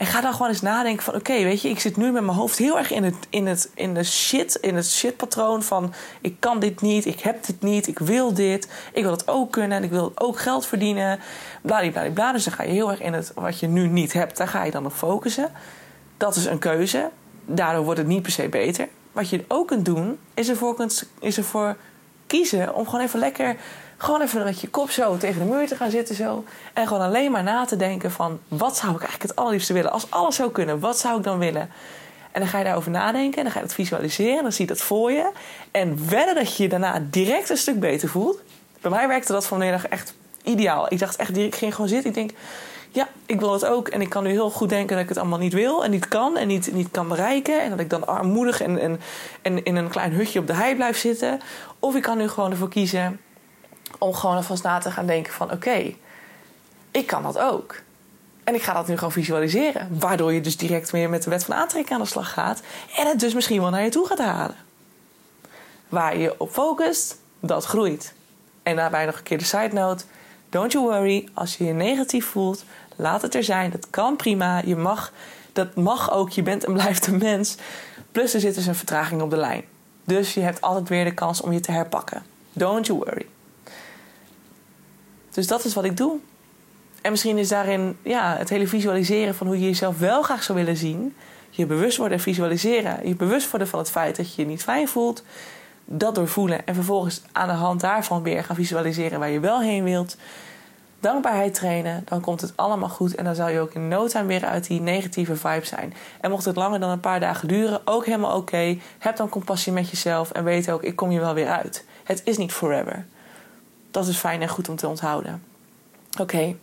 En 0.01 0.07
ga 0.07 0.21
dan 0.21 0.31
gewoon 0.31 0.47
eens 0.47 0.61
nadenken 0.61 1.03
van... 1.03 1.15
oké, 1.15 1.43
weet 1.43 1.61
je, 1.61 1.69
ik 1.69 1.79
zit 1.79 1.97
nu 1.97 2.11
met 2.11 2.23
mijn 2.23 2.37
hoofd 2.37 2.57
heel 2.57 2.77
erg 2.77 2.91
in 2.91 3.03
het, 3.03 3.15
in 3.29 3.47
het, 3.47 3.71
in 3.73 3.93
de 3.93 4.03
shit... 4.03 4.55
in 4.55 4.75
het 4.75 4.91
shitpatroon 4.91 5.63
van... 5.63 5.93
ik 6.21 6.35
kan 6.39 6.59
dit 6.59 6.81
niet, 6.81 7.05
ik 7.05 7.19
heb 7.19 7.45
dit 7.45 7.61
niet, 7.61 7.87
ik 7.87 7.99
wil 7.99 8.33
dit... 8.33 8.67
ik 8.93 9.03
wil 9.03 9.11
het 9.11 9.27
ook 9.27 9.51
kunnen 9.51 9.77
en 9.77 9.83
ik 9.83 9.89
wil 9.89 10.11
ook 10.15 10.39
geld 10.39 10.65
verdienen... 10.65 11.19
bladibladibla. 11.61 12.31
Dus 12.31 12.43
dan 12.43 12.53
ga 12.53 12.63
je 12.63 12.71
heel 12.71 12.91
erg 12.91 13.01
in 13.01 13.13
het 13.13 13.31
wat 13.35 13.59
je 13.59 13.67
nu 13.67 13.87
niet 13.87 14.13
hebt... 14.13 14.37
daar 14.37 14.47
ga 14.47 14.63
je 14.63 14.71
dan 14.71 14.85
op 14.85 14.93
focussen. 14.93 15.51
Dat 16.17 16.35
is 16.35 16.45
een 16.45 16.59
keuze. 16.59 17.09
Daardoor 17.45 17.83
wordt 17.83 17.99
het 17.99 18.07
niet 18.07 18.21
per 18.21 18.31
se 18.31 18.49
beter. 18.49 18.87
Wat 19.11 19.29
je 19.29 19.45
ook 19.47 19.67
kunt 19.67 19.85
doen, 19.85 20.19
is 20.33 20.49
ervoor, 20.49 20.85
is 21.19 21.37
ervoor 21.37 21.77
kiezen... 22.27 22.75
om 22.75 22.85
gewoon 22.85 23.05
even 23.05 23.19
lekker 23.19 23.55
gewoon 24.01 24.21
even 24.21 24.43
met 24.43 24.61
je 24.61 24.69
kop 24.69 24.89
zo 24.89 25.17
tegen 25.17 25.39
de 25.39 25.53
muur 25.53 25.67
te 25.67 25.75
gaan 25.75 25.89
zitten 25.89 26.15
zo. 26.15 26.43
En 26.73 26.87
gewoon 26.87 27.03
alleen 27.03 27.31
maar 27.31 27.43
na 27.43 27.65
te 27.65 27.75
denken 27.75 28.11
van... 28.11 28.39
wat 28.47 28.77
zou 28.77 28.91
ik 28.91 28.99
eigenlijk 28.99 29.29
het 29.29 29.35
allerliefste 29.35 29.73
willen? 29.73 29.91
Als 29.91 30.05
alles 30.09 30.35
zou 30.35 30.51
kunnen, 30.51 30.79
wat 30.79 30.99
zou 30.99 31.17
ik 31.17 31.23
dan 31.23 31.37
willen? 31.37 31.69
En 32.31 32.41
dan 32.41 32.49
ga 32.49 32.57
je 32.57 32.63
daarover 32.63 32.91
nadenken 32.91 33.37
en 33.37 33.43
dan 33.43 33.51
ga 33.51 33.59
je 33.59 33.65
dat 33.65 33.75
visualiseren. 33.75 34.43
Dan 34.43 34.51
zie 34.51 34.65
je 34.65 34.71
dat 34.73 34.81
voor 34.81 35.11
je. 35.11 35.31
En 35.71 36.09
wedden 36.09 36.35
dat 36.35 36.55
je 36.55 36.63
je 36.63 36.69
daarna 36.69 37.03
direct 37.09 37.49
een 37.49 37.57
stuk 37.57 37.79
beter 37.79 38.09
voelt. 38.09 38.39
Bij 38.81 38.91
mij 38.91 39.07
werkte 39.07 39.31
dat 39.31 39.45
vanmiddag 39.45 39.87
echt 39.87 40.13
ideaal. 40.43 40.85
Ik 40.89 40.99
dacht 40.99 41.15
echt, 41.15 41.37
ik 41.37 41.55
ging 41.55 41.75
gewoon 41.75 41.89
zitten. 41.89 42.09
Ik 42.09 42.15
denk, 42.15 42.31
ja, 42.89 43.07
ik 43.25 43.39
wil 43.39 43.53
het 43.53 43.65
ook. 43.65 43.87
En 43.87 44.01
ik 44.01 44.09
kan 44.09 44.23
nu 44.23 44.29
heel 44.29 44.49
goed 44.49 44.69
denken 44.69 44.95
dat 44.95 45.03
ik 45.03 45.09
het 45.09 45.17
allemaal 45.17 45.39
niet 45.39 45.53
wil 45.53 45.83
en 45.83 45.91
niet 45.91 46.07
kan 46.07 46.37
en 46.37 46.47
niet, 46.47 46.73
niet 46.73 46.91
kan 46.91 47.07
bereiken. 47.07 47.61
En 47.61 47.69
dat 47.69 47.79
ik 47.79 47.89
dan 47.89 48.07
armoedig 48.07 48.61
en, 48.61 48.79
en, 48.79 48.99
en 49.41 49.63
in 49.63 49.75
een 49.75 49.89
klein 49.89 50.11
hutje 50.11 50.39
op 50.39 50.47
de 50.47 50.53
hei 50.53 50.75
blijf 50.75 50.97
zitten. 50.97 51.39
Of 51.79 51.95
ik 51.95 52.01
kan 52.01 52.17
nu 52.17 52.27
gewoon 52.27 52.51
ervoor 52.51 52.69
kiezen 52.69 53.19
om 53.97 54.13
gewoon 54.13 54.35
alvast 54.35 54.63
na 54.63 54.79
te 54.79 54.91
gaan 54.91 55.05
denken 55.05 55.33
van 55.33 55.51
oké, 55.51 55.93
ik 56.91 57.07
kan 57.07 57.23
dat 57.23 57.37
ook. 57.37 57.75
En 58.43 58.55
ik 58.55 58.61
ga 58.61 58.73
dat 58.73 58.87
nu 58.87 58.95
gewoon 58.95 59.11
visualiseren. 59.11 59.99
Waardoor 59.99 60.33
je 60.33 60.41
dus 60.41 60.57
direct 60.57 60.91
meer 60.91 61.09
met 61.09 61.23
de 61.23 61.29
wet 61.29 61.43
van 61.43 61.55
aantrekking 61.55 61.93
aan 61.93 62.03
de 62.03 62.09
slag 62.09 62.33
gaat. 62.33 62.61
En 62.95 63.07
het 63.07 63.19
dus 63.19 63.33
misschien 63.33 63.61
wel 63.61 63.69
naar 63.69 63.83
je 63.83 63.89
toe 63.89 64.07
gaat 64.07 64.19
halen. 64.19 64.55
Waar 65.89 66.17
je 66.17 66.39
op 66.39 66.51
focust, 66.51 67.17
dat 67.39 67.65
groeit. 67.65 68.13
En 68.63 68.75
daarbij 68.75 69.05
nog 69.05 69.17
een 69.17 69.23
keer 69.23 69.37
de 69.37 69.43
side 69.43 69.73
note. 69.73 70.03
Don't 70.49 70.71
you 70.71 70.85
worry, 70.85 71.27
als 71.33 71.57
je 71.57 71.63
je 71.63 71.73
negatief 71.73 72.25
voelt, 72.25 72.63
laat 72.95 73.21
het 73.21 73.35
er 73.35 73.43
zijn. 73.43 73.71
Dat 73.71 73.89
kan 73.89 74.15
prima. 74.15 74.61
Je 74.65 74.75
mag, 74.75 75.11
dat 75.53 75.75
mag 75.75 76.11
ook. 76.11 76.29
Je 76.29 76.43
bent 76.43 76.65
en 76.65 76.73
blijft 76.73 77.07
een 77.07 77.17
mens. 77.17 77.55
Plus 78.11 78.33
er 78.33 78.39
zit 78.39 78.55
dus 78.55 78.65
een 78.65 78.75
vertraging 78.75 79.21
op 79.21 79.29
de 79.29 79.37
lijn. 79.37 79.63
Dus 80.03 80.33
je 80.33 80.41
hebt 80.41 80.61
altijd 80.61 80.89
weer 80.89 81.03
de 81.03 81.13
kans 81.13 81.41
om 81.41 81.51
je 81.51 81.59
te 81.59 81.71
herpakken. 81.71 82.23
Don't 82.53 82.85
you 82.85 82.99
worry. 82.99 83.27
Dus 85.31 85.47
dat 85.47 85.65
is 85.65 85.73
wat 85.73 85.83
ik 85.83 85.97
doe. 85.97 86.17
En 87.01 87.11
misschien 87.11 87.37
is 87.37 87.47
daarin 87.47 87.97
ja, 88.03 88.35
het 88.37 88.49
hele 88.49 88.67
visualiseren 88.67 89.35
van 89.35 89.47
hoe 89.47 89.59
je 89.59 89.65
jezelf 89.65 89.99
wel 89.99 90.21
graag 90.21 90.43
zou 90.43 90.57
willen 90.57 90.77
zien. 90.77 91.15
Je 91.49 91.65
bewust 91.65 91.97
worden 91.97 92.17
en 92.17 92.23
visualiseren. 92.23 93.07
Je 93.07 93.15
bewust 93.15 93.49
worden 93.49 93.67
van 93.67 93.79
het 93.79 93.89
feit 93.89 94.15
dat 94.15 94.35
je 94.35 94.41
je 94.41 94.47
niet 94.47 94.63
fijn 94.63 94.87
voelt. 94.87 95.23
Dat 95.85 96.15
doorvoelen. 96.15 96.67
En 96.67 96.75
vervolgens 96.75 97.21
aan 97.31 97.47
de 97.47 97.53
hand 97.53 97.81
daarvan 97.81 98.23
weer 98.23 98.43
gaan 98.43 98.55
visualiseren 98.55 99.19
waar 99.19 99.29
je 99.29 99.39
wel 99.39 99.61
heen 99.61 99.83
wilt. 99.83 100.17
Dankbaarheid 100.99 101.53
trainen. 101.53 102.01
Dan 102.05 102.21
komt 102.21 102.41
het 102.41 102.53
allemaal 102.55 102.89
goed. 102.89 103.15
En 103.15 103.23
dan 103.23 103.35
zal 103.35 103.49
je 103.49 103.59
ook 103.59 103.73
in 103.73 103.87
no 103.87 104.07
time 104.07 104.25
weer 104.25 104.45
uit 104.45 104.67
die 104.67 104.81
negatieve 104.81 105.35
vibe 105.35 105.65
zijn. 105.65 105.93
En 106.21 106.31
mocht 106.31 106.45
het 106.45 106.55
langer 106.55 106.79
dan 106.79 106.89
een 106.89 106.99
paar 106.99 107.19
dagen 107.19 107.47
duren, 107.47 107.81
ook 107.85 108.05
helemaal 108.05 108.37
oké. 108.37 108.77
Heb 108.99 109.15
dan 109.15 109.29
compassie 109.29 109.71
met 109.71 109.89
jezelf. 109.89 110.31
En 110.31 110.43
weet 110.43 110.71
ook, 110.71 110.83
ik 110.83 110.95
kom 110.95 111.11
je 111.11 111.19
wel 111.19 111.33
weer 111.33 111.49
uit. 111.49 111.85
Het 112.03 112.21
is 112.25 112.37
niet 112.37 112.51
forever 112.51 113.05
dat 113.91 114.07
is 114.07 114.17
fijn 114.17 114.41
en 114.41 114.47
goed 114.47 114.69
om 114.69 114.75
te 114.75 114.87
onthouden. 114.87 115.43
Oké, 116.19 116.55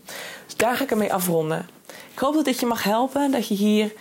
dus 0.44 0.56
daar 0.56 0.76
ga 0.76 0.84
ik 0.84 0.90
ermee 0.90 1.12
afronden. 1.12 1.68
Ik 2.12 2.18
hoop 2.18 2.34
dat 2.34 2.44
dit 2.44 2.60
je 2.60 2.66
mag 2.66 2.82
helpen, 2.82 3.30
dat 3.30 3.48
je 3.48 3.54
hier 3.54 3.92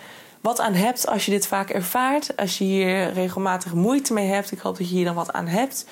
wat 0.41 0.59
aan 0.59 0.73
hebt 0.73 1.07
als 1.07 1.25
je 1.25 1.31
dit 1.31 1.47
vaak 1.47 1.69
ervaart. 1.69 2.37
Als 2.37 2.57
je 2.57 2.63
hier 2.63 3.13
regelmatig 3.13 3.73
moeite 3.73 4.13
mee 4.13 4.27
hebt. 4.27 4.51
Ik 4.51 4.59
hoop 4.59 4.77
dat 4.77 4.89
je 4.89 4.95
hier 4.95 5.05
dan 5.05 5.15
wat 5.15 5.33
aan 5.33 5.47
hebt. 5.47 5.85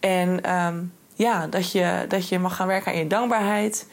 En 0.00 0.42
ehm, 0.42 0.82
ja, 1.14 1.46
dat 1.46 1.72
je, 1.72 2.04
dat 2.08 2.28
je 2.28 2.38
mag 2.38 2.56
gaan 2.56 2.66
werken 2.66 2.92
aan 2.92 2.98
je 2.98 3.06
dankbaarheid. 3.06 3.86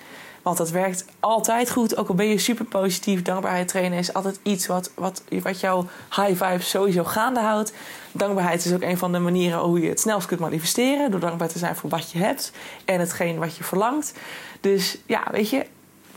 Want 0.46 0.58
dat 0.58 0.70
werkt 0.70 1.06
altijd 1.20 1.72
goed. 1.72 1.98
Ook 1.98 2.08
al 2.08 2.16
ben 2.16 2.28
je 2.28 2.38
super 2.38 2.66
positief. 2.66 3.22
Dankbaarheid 3.22 3.68
trainen 3.68 3.98
is 3.98 4.14
altijd 4.14 4.40
iets 4.44 4.68
wat, 4.68 4.92
wat, 4.96 5.24
wat 5.42 5.60
jouw 5.60 5.88
high 6.10 6.44
vibes 6.44 6.70
sowieso 6.70 7.04
gaande 7.04 7.40
houdt. 7.40 7.74
Dankbaarheid 8.12 8.66
is 8.66 8.74
ook 8.74 8.82
een 8.82 8.98
van 8.98 9.12
de 9.12 9.20
manieren 9.20 9.60
hoe 9.60 9.80
je 9.80 9.90
het 9.90 10.00
snelst 10.00 10.28
kunt 10.28 10.40
manifesteren. 10.40 11.12
Door 11.12 11.20
dankbaar 11.20 11.48
te 11.48 11.58
zijn 11.58 11.76
voor 11.76 11.90
wat 11.90 12.12
je 12.12 12.18
hebt 12.18 12.52
en 12.86 13.00
hetgeen 13.00 13.38
wat 13.38 13.56
je 13.56 13.64
verlangt. 13.64 14.14
Dus 14.62 14.98
ja, 15.06 15.24
weet 15.32 15.50
je, 15.50 15.66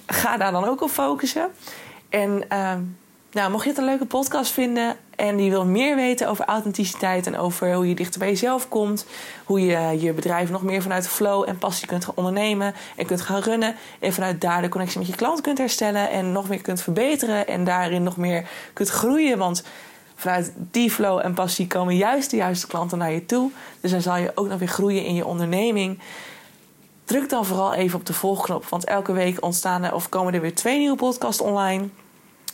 ga 0.06 0.36
daar 0.36 0.52
dan 0.52 0.64
ook 0.64 0.82
op 0.82 0.90
focussen. 0.90 1.48
En 2.08 2.44
uh, 2.52 2.74
nou, 3.32 3.50
mocht 3.50 3.64
je 3.64 3.70
het 3.70 3.78
een 3.78 3.84
leuke 3.84 4.06
podcast 4.06 4.52
vinden 4.52 4.96
en 5.18 5.38
je 5.38 5.50
wil 5.50 5.64
meer 5.64 5.96
weten 5.96 6.28
over 6.28 6.44
authenticiteit 6.44 7.26
en 7.26 7.38
over 7.38 7.74
hoe 7.74 7.88
je 7.88 7.94
dichter 7.94 8.18
bij 8.18 8.28
jezelf 8.28 8.68
komt, 8.68 9.06
hoe 9.44 9.60
je 9.66 10.00
je 10.00 10.12
bedrijf 10.12 10.50
nog 10.50 10.62
meer 10.62 10.82
vanuit 10.82 11.08
flow 11.08 11.48
en 11.48 11.58
passie 11.58 11.86
kunt 11.86 12.04
gaan 12.04 12.14
ondernemen 12.16 12.74
en 12.96 13.06
kunt 13.06 13.20
gaan 13.20 13.40
runnen 13.40 13.74
en 14.00 14.12
vanuit 14.12 14.40
daar 14.40 14.62
de 14.62 14.68
connectie 14.68 14.98
met 14.98 15.08
je 15.08 15.14
klant 15.14 15.40
kunt 15.40 15.58
herstellen 15.58 16.10
en 16.10 16.32
nog 16.32 16.48
meer 16.48 16.60
kunt 16.60 16.82
verbeteren 16.82 17.46
en 17.46 17.64
daarin 17.64 18.02
nog 18.02 18.16
meer 18.16 18.48
kunt 18.72 18.88
groeien, 18.88 19.38
want 19.38 19.64
vanuit 20.14 20.52
die 20.56 20.90
flow 20.90 21.20
en 21.22 21.34
passie 21.34 21.66
komen 21.66 21.96
juist 21.96 22.30
de 22.30 22.36
juiste 22.36 22.66
klanten 22.66 22.98
naar 22.98 23.12
je 23.12 23.26
toe. 23.26 23.50
Dus 23.80 23.90
dan 23.90 24.02
zal 24.02 24.16
je 24.16 24.32
ook 24.34 24.48
nog 24.48 24.58
weer 24.58 24.68
groeien 24.68 25.04
in 25.04 25.14
je 25.14 25.26
onderneming. 25.26 25.98
Druk 27.04 27.28
dan 27.28 27.44
vooral 27.44 27.74
even 27.74 27.98
op 27.98 28.06
de 28.06 28.12
volgknop, 28.12 28.64
want 28.64 28.84
elke 28.84 29.12
week 29.12 29.44
ontstaan 29.44 29.84
er 29.84 29.94
of 29.94 30.08
komen 30.08 30.34
er 30.34 30.40
weer 30.40 30.54
twee 30.54 30.78
nieuwe 30.78 30.96
podcasts 30.96 31.40
online. 31.40 31.88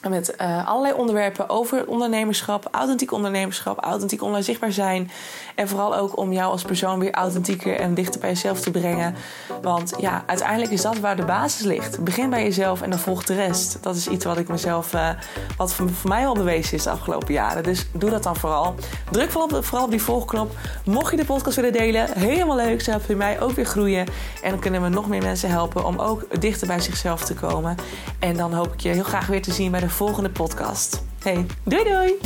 Met 0.09 0.35
uh, 0.41 0.69
allerlei 0.69 0.95
onderwerpen 0.95 1.49
over 1.49 1.87
ondernemerschap, 1.87 2.69
authentiek 2.71 3.13
ondernemerschap, 3.13 3.79
authentiek 3.79 4.23
online 4.23 4.43
zichtbaar 4.43 4.73
zijn. 4.73 5.11
En 5.55 5.69
vooral 5.69 5.97
ook 5.97 6.17
om 6.17 6.33
jou 6.33 6.51
als 6.51 6.63
persoon 6.63 6.99
weer 6.99 7.13
authentieker 7.13 7.77
en 7.81 7.95
dichter 7.95 8.21
bij 8.21 8.29
jezelf 8.29 8.61
te 8.61 8.71
brengen. 8.71 9.15
Want 9.63 9.95
ja, 9.99 10.23
uiteindelijk 10.27 10.71
is 10.71 10.83
dat 10.83 10.99
waar 10.99 11.17
de 11.17 11.25
basis 11.25 11.67
ligt. 11.67 12.05
Begin 12.05 12.31
bij 12.31 12.43
jezelf 12.43 12.83
en 12.83 12.91
dan 12.91 12.99
volgt 12.99 13.27
de 13.27 13.35
rest. 13.35 13.79
Dat 13.81 13.97
is 13.97 14.09
iets 14.09 14.25
wat 14.25 14.39
ik 14.39 14.49
mezelf, 14.49 14.95
uh, 14.95 15.09
wat 15.57 15.75
voor, 15.75 15.91
mij 16.05 16.27
al 16.27 16.35
bewezen 16.35 16.77
is 16.77 16.83
de 16.83 16.91
afgelopen 16.91 17.33
jaren. 17.33 17.63
Dus 17.63 17.87
doe 17.93 18.11
dat 18.11 18.23
dan 18.23 18.37
vooral. 18.37 18.75
Druk 19.11 19.31
vooral 19.31 19.85
op, 19.85 19.91
die 19.91 20.03
volgknop. 20.03 20.57
Mocht 20.85 21.11
je 21.11 21.17
de 21.17 21.25
podcast 21.25 21.57
willen 21.57 21.73
delen, 21.73 22.19
helemaal 22.19 22.57
leuk. 22.57 22.83
Zo 22.83 22.91
helpt 22.91 23.07
je 23.07 23.17
mij 23.17 23.41
ook 23.41 23.51
weer 23.51 23.67
groeien. 23.67 24.07
En 24.43 24.51
dan 24.51 24.59
kunnen 24.59 24.83
we 24.83 24.89
nog 24.89 25.09
meer 25.09 25.23
mensen 25.23 25.49
helpen 25.49 25.85
om 25.85 25.99
ook 25.99 26.41
dichter 26.41 26.67
bij 26.67 26.81
zichzelf 26.81 27.25
te 27.25 27.35
komen. 27.35 27.77
En 28.19 28.37
dan 28.37 28.53
hoop 28.53 28.73
ik 28.73 28.81
je 28.81 28.89
heel 28.89 29.03
graag 29.03 29.27
weer 29.27 29.43
te 29.43 29.53
zien 29.53 29.71
bij 29.71 29.81
de 29.81 29.89
volgende 29.95 30.31
podcast. 30.31 31.03
Hey, 31.23 31.47
doei 31.65 31.85
doei! 31.85 32.19